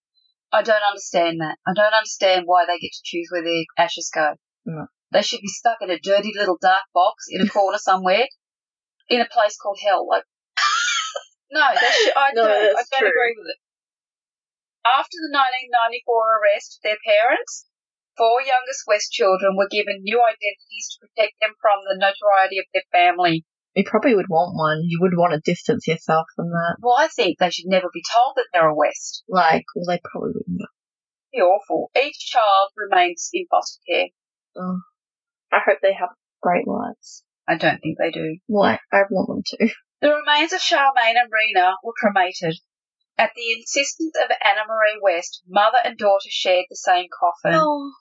[0.53, 1.57] I don't understand that.
[1.66, 4.34] I don't understand why they get to choose where their ashes go.
[4.66, 4.86] No.
[5.12, 8.26] They should be stuck in a dirty little dark box in a corner somewhere,
[9.09, 10.07] in a place called hell.
[10.09, 10.24] Like,
[11.53, 12.77] no, should, I No, don't.
[12.79, 13.09] I don't true.
[13.11, 13.61] agree with it.
[14.87, 17.67] After the 1994 arrest their parents,
[18.17, 22.67] four youngest West children were given new identities to protect them from the notoriety of
[22.73, 23.45] their family.
[23.77, 24.81] you probably would want one.
[24.89, 26.77] You would want to distance yourself from that.
[26.81, 29.23] Well, I think they should never be told that they're a West.
[29.29, 30.59] Like, well, they probably wouldn't.
[30.61, 30.67] Know.
[31.33, 31.91] Be awful.
[31.95, 34.09] Each child remains in foster care.
[34.57, 34.81] Oh.
[35.53, 36.11] I hope they have
[36.43, 37.23] great lives.
[37.47, 38.39] I don't think they do.
[38.47, 38.79] Why?
[38.93, 39.75] I want them to.
[40.01, 42.57] The remains of Charmaine and Rena were cremated.
[43.19, 47.93] At the insistence of Anna Marie West, mother and daughter shared the same coffin, Oh.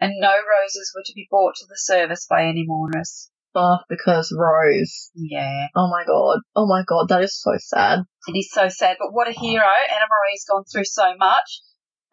[0.00, 3.30] and no roses were to be brought to the service by any mourners.
[3.54, 5.10] Oh, because Rose.
[5.14, 5.66] Yeah.
[5.74, 6.40] Oh my god.
[6.54, 8.00] Oh my god, that is so sad.
[8.28, 9.66] It is so sad, but what a hero.
[9.90, 11.60] Anna Marie's gone through so much,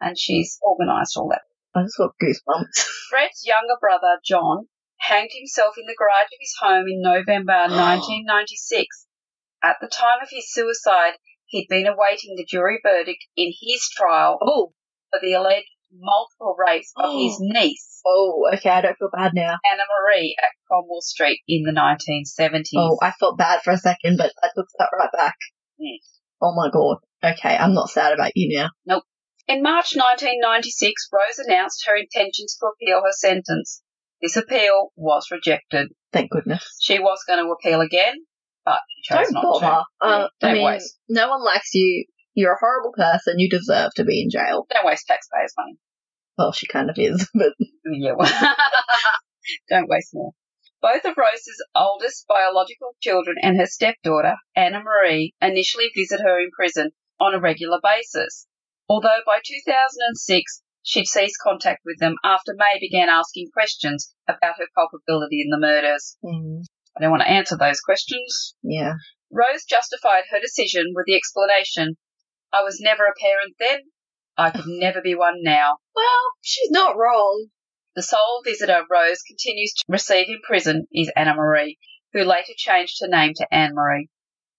[0.00, 1.42] and she's organised all that.
[1.74, 2.82] I just got goosebumps.
[3.10, 4.66] Fred's younger brother, John,
[4.98, 9.06] hanged himself in the garage of his home in November 1996.
[9.62, 11.14] At the time of his suicide,
[11.46, 14.72] he'd been awaiting the jury verdict in his trial Oh.
[15.10, 19.58] for the alleged multiple rapes of his niece, Oh, okay, I don't feel bad now.
[19.70, 22.70] Anna Marie, at Cromwell Street in the 1970s.
[22.76, 25.36] Oh, I felt bad for a second, but I took that right back.
[25.80, 25.98] Mm.
[26.40, 26.98] Oh my god.
[27.22, 28.70] Okay, I'm not sad about you now.
[28.86, 29.04] Nope.
[29.46, 33.82] In March 1996, Rose announced her intentions to appeal her sentence.
[34.22, 35.88] This appeal was rejected.
[36.12, 36.64] Thank goodness.
[36.80, 38.14] She was going to appeal again,
[39.08, 39.66] but Don't bother.
[39.66, 40.98] Uh, Yeah, I don't mean, waste.
[41.08, 42.04] no one likes you.
[42.34, 43.38] You're a horrible person.
[43.38, 44.66] You deserve to be in jail.
[44.72, 45.76] Don't waste taxpayers' money.
[46.38, 47.52] Well, she kind of is, but
[47.84, 48.30] Yeah, well,
[49.68, 50.32] don't waste more.
[50.82, 56.50] Both of Rose's oldest biological children and her stepdaughter, Anna Marie, initially visit her in
[56.56, 56.90] prison
[57.20, 58.46] on a regular basis.
[58.88, 64.66] Although by 2006, she'd ceased contact with them after Mae began asking questions about her
[64.74, 66.16] culpability in the murders.
[66.24, 66.62] mm,
[66.96, 68.54] I don't want to answer those questions.
[68.62, 68.94] yeah.
[69.32, 71.96] Rose justified her decision with the explanation
[72.52, 73.80] I was never a parent then,
[74.36, 75.78] I could never be one now.
[75.94, 77.46] Well, she's not wrong.
[77.94, 81.78] The sole visitor Rose continues to receive in prison is Anna Marie,
[82.12, 84.08] who later changed her name to Anne Marie,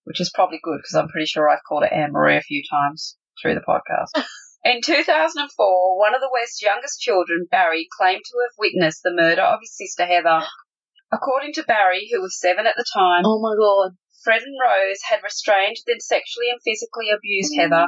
[0.03, 2.63] which is probably good because I'm pretty sure I've called her Anne Marie a few
[2.69, 4.23] times through the podcast.
[4.63, 9.41] In 2004, one of the West's youngest children, Barry, claimed to have witnessed the murder
[9.41, 10.45] of his sister Heather.
[11.11, 13.97] According to Barry, who was seven at the time, Oh my god.
[14.23, 17.87] Fred and Rose had restrained then sexually and physically abused Heather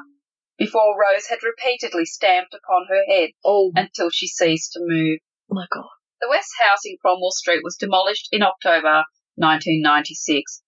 [0.57, 5.19] before Rose had repeatedly stamped upon her head Oh until she ceased to move.
[5.51, 5.89] Oh my god.
[6.21, 9.03] The West House in Cromwell Street was demolished in October
[9.35, 10.61] 1996,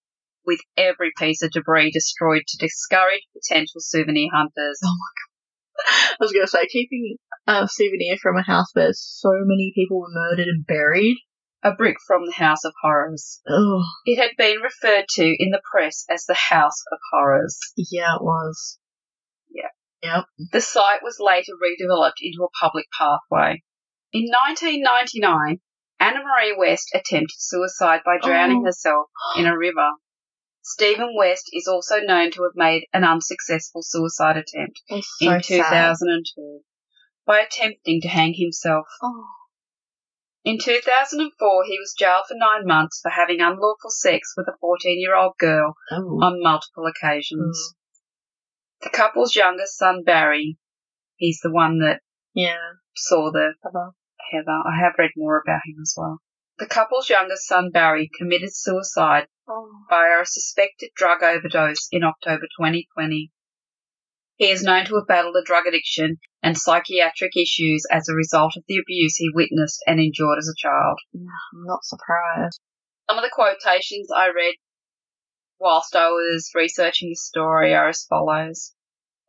[0.46, 4.80] with every piece of debris destroyed to discourage potential souvenir hunters.
[4.84, 6.12] Oh my god.
[6.12, 10.10] I was gonna say, keeping a souvenir from a house where so many people were
[10.10, 11.18] murdered and buried.
[11.66, 13.42] A brick from the House of Horrors.
[13.50, 17.58] Oh, It had been referred to in the press as the House of Horrors.
[17.76, 18.78] yeah, it was.
[19.50, 19.70] Yeah.
[20.04, 20.26] Yep.
[20.52, 23.64] The site was later redeveloped into a public pathway.
[24.14, 25.60] In 1999,
[26.00, 28.66] Anna Marie West attempted suicide by drowning Oh.
[28.66, 29.08] herself
[29.38, 29.90] in a river.
[30.62, 35.02] Stephen West is also known to have made an unsuccessful suicide attempt so in
[35.42, 35.44] sad.
[35.44, 36.60] 2002
[37.26, 38.86] by attempting to hang himself.
[39.02, 39.26] Oh,
[40.46, 45.02] In 2004, he was jailed for nine months for having unlawful sex with a 14
[45.02, 46.20] year old girl oh.
[46.22, 47.76] on multiple occasions.
[48.82, 48.86] Hmm.
[48.86, 50.60] The couple's youngest son, Barry,
[51.16, 52.02] he's the one that
[52.36, 52.58] yeah.
[52.96, 53.96] saw the Hello.
[54.32, 54.62] Heather.
[54.66, 56.20] I have read more about him as well.
[56.60, 59.70] The couple's youngest son, Barry, committed suicide Oh.
[59.90, 63.32] via a suspected drug overdose in October 2020.
[64.38, 68.54] He is known to have battled a drug addiction and psychiatric issues as a result
[68.58, 71.00] of the abuse he witnessed and endured as a child.
[71.14, 72.60] I'm not surprised.
[73.10, 74.56] Some of the quotations I read
[75.60, 78.74] whilst I was researching this story are as follows.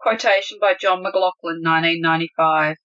[0.01, 2.77] Quotation by John McLaughlin, 1995.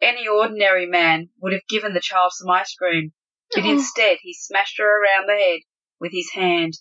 [0.00, 3.12] Any ordinary man would have given the child some ice cream,
[3.54, 3.70] but Oh.
[3.70, 5.60] instead he smashed her around the head
[5.98, 6.74] with his hand.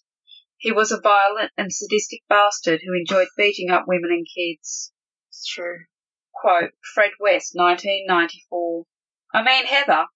[0.65, 4.91] He was a violent and sadistic bastard who enjoyed beating up women and kids.
[5.29, 5.85] It's true.
[6.33, 8.85] Quote, Fred West, 1994.
[9.31, 10.07] I mean, Heather.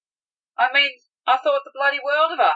[0.58, 0.89] I mean,
[1.28, 2.56] I thought the bloody world of her.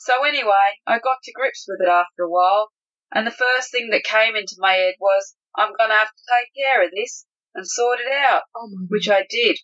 [0.00, 2.72] So anyway, I got to grips with it after a while,
[3.14, 6.52] and the first thing that came into my head was, I'm gonna have to take
[6.60, 9.56] care of this and sort it out, Oh my which I did.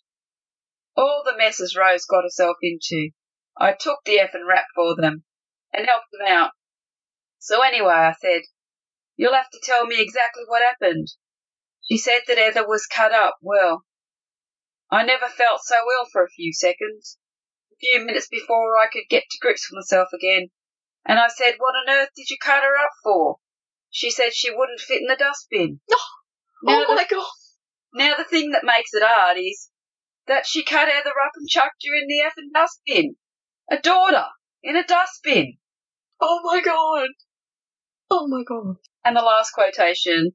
[0.95, 3.09] All the messes Rose got herself into,
[3.57, 5.25] I took the effing rap for them
[5.73, 6.51] and helped them out.
[7.47, 8.41] So anyway, I said,
[9.15, 11.07] you'll have to tell me exactly what happened.
[11.89, 13.37] She said that Heather was cut up.
[13.41, 13.85] Well,
[14.91, 17.17] I never felt so ill for a few seconds.
[17.71, 20.49] A few minutes before I could get to grips with myself again.
[21.05, 23.37] And I said, what on earth did you cut her up for?
[23.89, 25.79] She said she wouldn't fit in the dustbin.
[25.89, 27.25] Oh now, Oh the, my god.
[27.93, 29.69] now the thing that makes it hard is
[30.25, 33.15] that she cut Heather up and chucked her in the effing dustbin.
[33.71, 34.25] A daughter
[34.63, 35.59] in a dustbin.
[36.19, 37.09] Oh my god.
[38.09, 38.75] Oh my god.
[39.03, 40.31] And the last quotation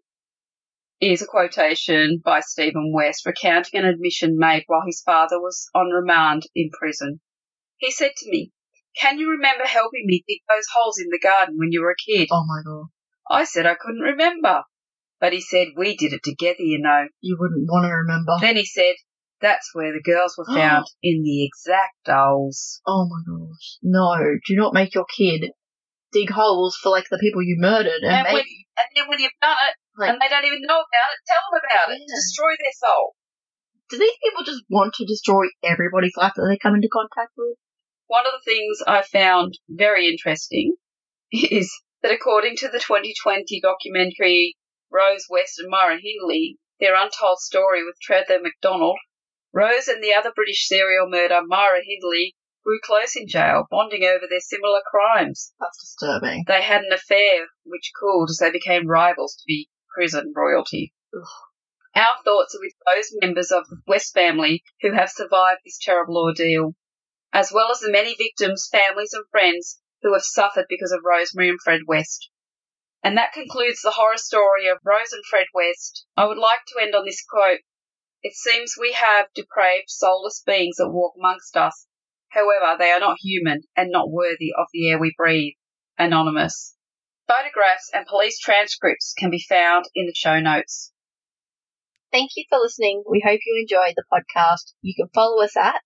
[1.01, 5.89] is a quotation by Stephen West recounting an admission made while his father was on
[5.89, 7.21] remand in prison.
[7.79, 8.53] He said to me,
[8.97, 11.97] Can you remember helping me dig those holes in the garden when you were a
[11.97, 12.29] kid?
[12.31, 12.87] Oh my god.
[13.29, 14.63] I said I couldn't remember.
[15.21, 17.07] But he said, We did it together, you know.
[17.21, 18.33] You wouldn't want to remember.
[18.41, 18.95] Then he said,
[19.41, 22.81] That's where the girls were found, in the exact holes.
[22.87, 23.79] Oh my gosh.
[23.83, 25.51] No, do not make your kid
[26.13, 29.19] dig holes for like the people you murdered and, And when- maybe And then when
[29.19, 32.01] you've done it, like and they don't even know about it, tell them about it.
[32.07, 33.15] Destroy their soul.
[33.91, 37.57] do these people just want to destroy everybody's life that they come into contact with?
[38.07, 40.77] One of the things I found very interesting
[41.33, 41.71] is
[42.03, 44.57] that according to the 2020 documentary
[44.91, 48.99] Rose West and Myra Hindley, their untold story with Trevor McDonald,
[49.53, 52.35] Rose and the other British serial murderer Myra Hindley
[52.65, 55.53] grew close in jail, bonding over their similar crimes.
[55.61, 56.45] That's disturbing.
[56.47, 60.95] They had an affair which cooled as they became rivals to be prison royalty.
[61.15, 61.29] Ugh.
[61.95, 66.17] Our thoughts are with those members of the West family who have survived this terrible
[66.17, 66.75] ordeal,
[67.33, 71.51] as well as the many victims, families, and friends who have suffered because of Rosemary
[71.51, 72.31] and Fred West.
[73.03, 76.07] And that concludes the horror story of Rose and Fred West.
[76.17, 77.61] I would like to end on this quote.
[78.23, 81.87] It seems we have depraved, soulless beings that walk amongst us.
[82.33, 85.55] However, they are not human and not worthy of the air we breathe.
[85.99, 86.75] Anonymous.
[87.29, 90.93] Photographs and police transcripts can be found in the show notes.
[92.11, 93.05] Thank you for listening.
[93.09, 94.73] We hope you enjoyed the podcast.
[94.81, 95.83] You can follow us at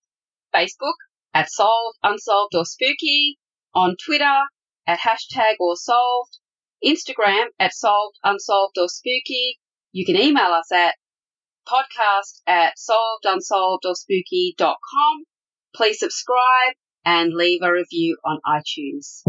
[0.55, 0.95] Facebook
[1.33, 3.37] at Solved, Unsolved, or Spooky,
[3.73, 4.41] on Twitter
[4.87, 6.37] at hashtag or solved,
[6.83, 9.59] Instagram at Solved, Unsolved, or Spooky.
[9.91, 10.95] You can email us at
[11.67, 15.25] podcast at solved, unsolved, or spooky.com.
[15.77, 16.73] Please subscribe
[17.05, 19.21] and leave a review on iTunes.